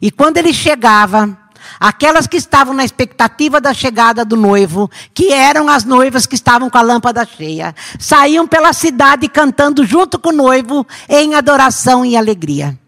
E 0.00 0.10
quando 0.10 0.36
ele 0.36 0.52
chegava, 0.52 1.36
aquelas 1.78 2.26
que 2.26 2.36
estavam 2.36 2.74
na 2.74 2.84
expectativa 2.84 3.60
da 3.60 3.72
chegada 3.74 4.24
do 4.24 4.36
noivo, 4.36 4.90
que 5.12 5.32
eram 5.32 5.68
as 5.68 5.84
noivas 5.84 6.26
que 6.26 6.34
estavam 6.34 6.70
com 6.70 6.78
a 6.78 6.82
lâmpada 6.82 7.24
cheia, 7.24 7.74
saíam 7.98 8.46
pela 8.46 8.72
cidade 8.72 9.28
cantando 9.28 9.84
junto 9.84 10.18
com 10.18 10.30
o 10.30 10.36
noivo 10.36 10.86
em 11.08 11.34
adoração 11.34 12.04
e 12.04 12.16
alegria. 12.16 12.78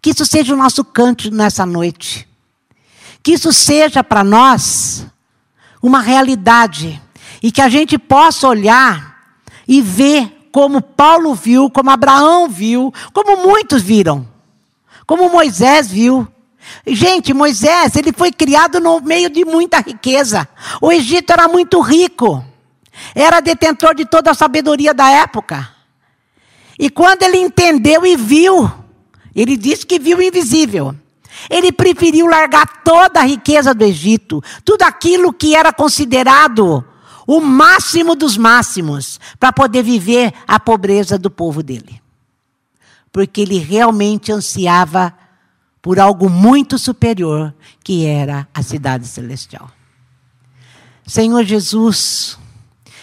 Que 0.00 0.10
isso 0.10 0.24
seja 0.24 0.54
o 0.54 0.56
nosso 0.56 0.84
canto 0.84 1.30
nessa 1.30 1.66
noite. 1.66 2.28
Que 3.22 3.32
isso 3.32 3.52
seja 3.52 4.04
para 4.04 4.22
nós 4.22 5.06
uma 5.82 6.00
realidade 6.00 7.00
e 7.42 7.52
que 7.52 7.60
a 7.60 7.68
gente 7.68 7.98
possa 7.98 8.48
olhar 8.48 9.16
e 9.66 9.80
ver 9.80 10.48
como 10.50 10.80
Paulo 10.80 11.34
viu, 11.34 11.70
como 11.70 11.90
Abraão 11.90 12.48
viu, 12.48 12.92
como 13.12 13.36
muitos 13.36 13.82
viram 13.82 14.26
como 15.08 15.30
Moisés 15.30 15.90
viu. 15.90 16.28
Gente, 16.86 17.32
Moisés, 17.32 17.96
ele 17.96 18.12
foi 18.12 18.30
criado 18.30 18.78
no 18.78 19.00
meio 19.00 19.30
de 19.30 19.42
muita 19.42 19.80
riqueza. 19.80 20.46
O 20.82 20.92
Egito 20.92 21.32
era 21.32 21.48
muito 21.48 21.80
rico. 21.80 22.44
Era 23.14 23.40
detentor 23.40 23.94
de 23.94 24.04
toda 24.04 24.32
a 24.32 24.34
sabedoria 24.34 24.92
da 24.92 25.10
época. 25.10 25.66
E 26.78 26.90
quando 26.90 27.22
ele 27.22 27.38
entendeu 27.38 28.04
e 28.04 28.16
viu, 28.16 28.70
ele 29.34 29.56
disse 29.56 29.86
que 29.86 29.98
viu 29.98 30.18
o 30.18 30.22
invisível. 30.22 30.94
Ele 31.48 31.72
preferiu 31.72 32.26
largar 32.26 32.82
toda 32.84 33.20
a 33.20 33.24
riqueza 33.24 33.72
do 33.72 33.84
Egito, 33.84 34.44
tudo 34.62 34.82
aquilo 34.82 35.32
que 35.32 35.56
era 35.56 35.72
considerado 35.72 36.84
o 37.28 37.40
máximo 37.40 38.16
dos 38.16 38.36
máximos, 38.36 39.20
para 39.38 39.52
poder 39.52 39.84
viver 39.84 40.32
a 40.48 40.58
pobreza 40.58 41.16
do 41.16 41.30
povo 41.30 41.62
dele 41.62 42.00
porque 43.12 43.40
ele 43.40 43.58
realmente 43.58 44.32
ansiava 44.32 45.12
por 45.80 45.98
algo 45.98 46.28
muito 46.28 46.78
superior, 46.78 47.54
que 47.82 48.04
era 48.04 48.46
a 48.52 48.62
cidade 48.62 49.06
celestial. 49.06 49.70
Senhor 51.06 51.42
Jesus, 51.44 52.38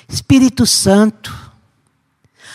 Espírito 0.08 0.66
Santo, 0.66 1.34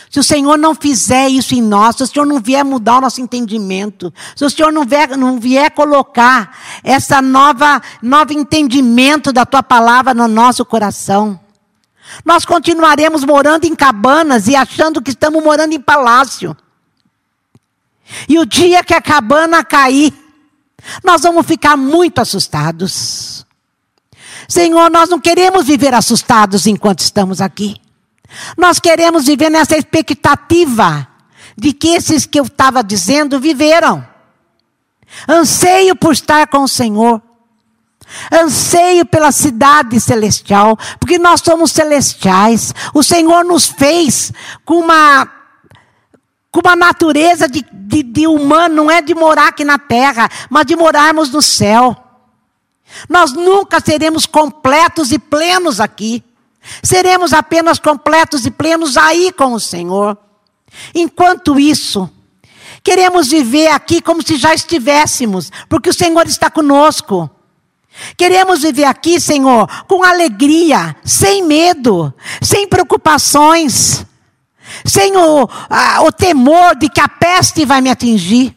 se 0.09 0.19
o 0.19 0.23
Senhor 0.23 0.57
não 0.57 0.75
fizer 0.75 1.27
isso 1.29 1.55
em 1.55 1.61
nós, 1.61 1.97
se 1.97 2.03
o 2.03 2.07
Senhor 2.07 2.25
não 2.25 2.39
vier 2.39 2.63
mudar 2.63 2.97
o 2.97 3.01
nosso 3.01 3.21
entendimento, 3.21 4.13
se 4.35 4.45
o 4.45 4.49
Senhor 4.49 4.71
não 4.71 4.85
vier, 4.85 5.17
não 5.17 5.39
vier 5.39 5.71
colocar 5.71 6.57
essa 6.83 7.21
nova, 7.21 7.81
novo 8.01 8.33
entendimento 8.33 9.31
da 9.31 9.45
tua 9.45 9.63
palavra 9.63 10.13
no 10.13 10.27
nosso 10.27 10.65
coração, 10.65 11.39
nós 12.25 12.45
continuaremos 12.45 13.23
morando 13.23 13.65
em 13.65 13.75
cabanas 13.75 14.47
e 14.47 14.55
achando 14.55 15.01
que 15.01 15.11
estamos 15.11 15.43
morando 15.43 15.73
em 15.73 15.79
palácio. 15.79 16.55
E 18.27 18.37
o 18.37 18.45
dia 18.45 18.83
que 18.83 18.93
a 18.93 19.01
cabana 19.01 19.63
cair, 19.63 20.13
nós 21.03 21.21
vamos 21.21 21.45
ficar 21.45 21.77
muito 21.77 22.19
assustados. 22.19 23.45
Senhor, 24.47 24.89
nós 24.91 25.09
não 25.09 25.19
queremos 25.19 25.65
viver 25.65 25.93
assustados 25.93 26.67
enquanto 26.67 26.99
estamos 26.99 27.39
aqui. 27.39 27.75
Nós 28.57 28.79
queremos 28.79 29.25
viver 29.25 29.49
nessa 29.49 29.77
expectativa 29.77 31.07
de 31.57 31.73
que 31.73 31.89
esses 31.89 32.25
que 32.25 32.39
eu 32.39 32.45
estava 32.45 32.83
dizendo 32.83 33.39
viveram. 33.39 34.05
Anseio 35.27 35.95
por 35.95 36.13
estar 36.13 36.47
com 36.47 36.63
o 36.63 36.67
Senhor. 36.67 37.21
Anseio 38.31 39.05
pela 39.05 39.31
cidade 39.31 39.99
celestial, 39.99 40.77
porque 40.99 41.17
nós 41.17 41.41
somos 41.41 41.71
celestiais. 41.71 42.73
O 42.93 43.03
Senhor 43.03 43.43
nos 43.43 43.67
fez 43.67 44.31
com 44.65 44.75
uma 44.75 45.29
com 46.51 46.59
uma 46.59 46.75
natureza 46.75 47.47
de, 47.47 47.65
de, 47.71 48.03
de 48.03 48.27
humano, 48.27 48.75
não 48.75 48.91
é 48.91 49.01
de 49.01 49.15
morar 49.15 49.47
aqui 49.47 49.63
na 49.63 49.79
terra, 49.79 50.29
mas 50.49 50.65
de 50.65 50.75
morarmos 50.75 51.29
no 51.31 51.41
céu. 51.41 51.95
Nós 53.07 53.31
nunca 53.31 53.79
seremos 53.79 54.25
completos 54.25 55.13
e 55.13 55.17
plenos 55.17 55.79
aqui. 55.79 56.21
Seremos 56.83 57.33
apenas 57.33 57.79
completos 57.79 58.45
e 58.45 58.51
plenos 58.51 58.97
aí 58.97 59.31
com 59.31 59.53
o 59.53 59.59
Senhor. 59.59 60.17
Enquanto 60.93 61.59
isso, 61.59 62.09
queremos 62.83 63.29
viver 63.29 63.67
aqui 63.67 64.01
como 64.01 64.21
se 64.21 64.35
já 64.35 64.53
estivéssemos, 64.53 65.51
porque 65.69 65.89
o 65.89 65.93
Senhor 65.93 66.27
está 66.27 66.49
conosco. 66.49 67.29
Queremos 68.17 68.61
viver 68.61 68.85
aqui, 68.85 69.19
Senhor, 69.19 69.67
com 69.87 70.03
alegria, 70.03 70.95
sem 71.03 71.43
medo, 71.43 72.13
sem 72.41 72.67
preocupações, 72.67 74.05
sem 74.85 75.15
o, 75.17 75.47
a, 75.69 76.01
o 76.03 76.11
temor 76.11 76.75
de 76.75 76.89
que 76.89 77.01
a 77.01 77.07
peste 77.07 77.65
vai 77.65 77.81
me 77.81 77.89
atingir. 77.89 78.55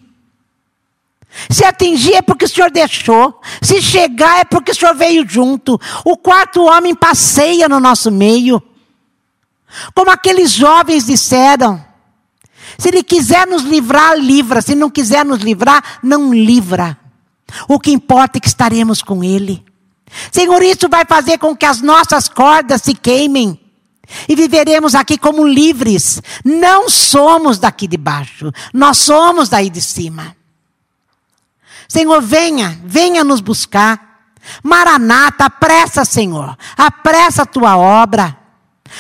Se 1.51 1.65
atingir 1.65 2.15
é 2.15 2.23
porque 2.23 2.45
o 2.45 2.49
Senhor 2.49 2.71
deixou. 2.71 3.41
Se 3.61 3.83
chegar 3.83 4.41
é 4.41 4.45
porque 4.45 4.71
o 4.71 4.75
Senhor 4.75 4.95
veio 4.95 5.29
junto. 5.29 5.81
O 6.05 6.17
quarto 6.17 6.63
homem 6.65 6.95
passeia 6.95 7.69
no 7.69 7.81
nosso 7.81 8.11
meio. 8.11 8.63
Como 9.95 10.11
aqueles 10.11 10.53
jovens 10.53 11.07
disseram. 11.07 11.85
Se 12.79 12.89
Ele 12.89 13.03
quiser 13.03 13.47
nos 13.47 13.63
livrar, 13.63 14.17
livra. 14.17 14.63
Se 14.63 14.75
não 14.75 14.89
quiser 14.89 15.25
nos 15.25 15.41
livrar, 15.41 15.99
não 16.03 16.33
livra. 16.33 16.99
O 17.69 17.79
que 17.79 17.91
importa 17.91 18.39
é 18.39 18.41
que 18.41 18.49
estaremos 18.49 19.03
com 19.03 19.23
Ele. 19.23 19.65
Senhor, 20.31 20.63
isso 20.63 20.89
vai 20.89 21.05
fazer 21.05 21.39
com 21.39 21.57
que 21.57 21.67
as 21.67 21.81
nossas 21.81 22.29
cordas 22.29 22.83
se 22.83 22.95
queimem. 22.95 23.61
E 24.29 24.37
viveremos 24.37 24.95
aqui 24.95 25.17
como 25.17 25.47
livres. 25.47 26.21
Não 26.45 26.89
somos 26.89 27.59
daqui 27.59 27.89
de 27.89 27.97
baixo. 27.97 28.53
Nós 28.73 28.99
somos 28.99 29.49
daí 29.49 29.71
de 29.71 29.81
cima. 29.81 30.37
Senhor, 31.89 32.21
venha, 32.21 32.79
venha 32.85 33.25
nos 33.25 33.41
buscar. 33.41 34.29
Maranata, 34.63 35.47
apressa, 35.47 36.05
Senhor. 36.05 36.57
Apressa 36.77 37.43
a 37.43 37.47
tua 37.47 37.77
obra. 37.77 38.37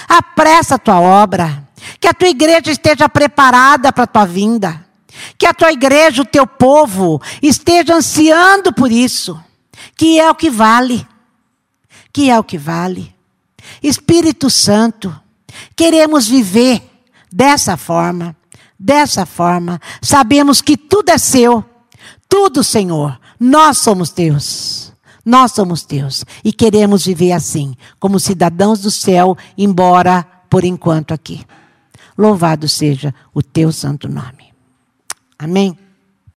Apressa 0.09 0.76
a 0.76 0.78
tua 0.78 1.01
obra. 1.01 1.68
Que 2.01 2.09
a 2.09 2.14
tua 2.14 2.28
igreja 2.28 2.70
esteja 2.70 3.09
preparada 3.09 3.92
para 3.92 4.05
a 4.05 4.07
tua 4.07 4.24
vinda. 4.24 4.84
Que 5.38 5.46
a 5.46 5.54
tua 5.54 5.72
igreja, 5.72 6.22
o 6.22 6.26
teu 6.26 6.46
povo, 6.46 7.20
esteja 7.42 7.94
ansiando 7.94 8.72
por 8.72 8.90
isso. 8.90 9.38
Que 9.96 10.18
é 10.18 10.30
o 10.30 10.34
que 10.34 10.50
vale. 10.50 11.06
Que 12.12 12.30
é 12.30 12.38
o 12.38 12.44
que 12.44 12.58
vale. 12.58 13.14
Espírito 13.82 14.50
Santo, 14.50 15.14
queremos 15.76 16.28
viver 16.28 16.82
dessa 17.32 17.76
forma. 17.76 18.36
Dessa 18.78 19.24
forma. 19.24 19.80
Sabemos 20.02 20.60
que 20.60 20.76
tudo 20.76 21.10
é 21.10 21.18
seu 21.18 21.64
tudo, 22.34 22.64
Senhor. 22.64 23.16
Nós 23.38 23.78
somos 23.78 24.10
teus. 24.10 24.92
Nós 25.24 25.52
somos 25.52 25.84
teus. 25.84 26.24
E 26.42 26.52
queremos 26.52 27.06
viver 27.06 27.30
assim, 27.30 27.76
como 28.00 28.18
cidadãos 28.18 28.80
do 28.80 28.90
céu, 28.90 29.38
embora 29.56 30.26
por 30.50 30.64
enquanto 30.64 31.14
aqui. 31.14 31.46
Louvado 32.18 32.68
seja 32.68 33.14
o 33.32 33.40
teu 33.40 33.70
santo 33.70 34.08
nome. 34.08 34.43
Amém. 35.45 35.76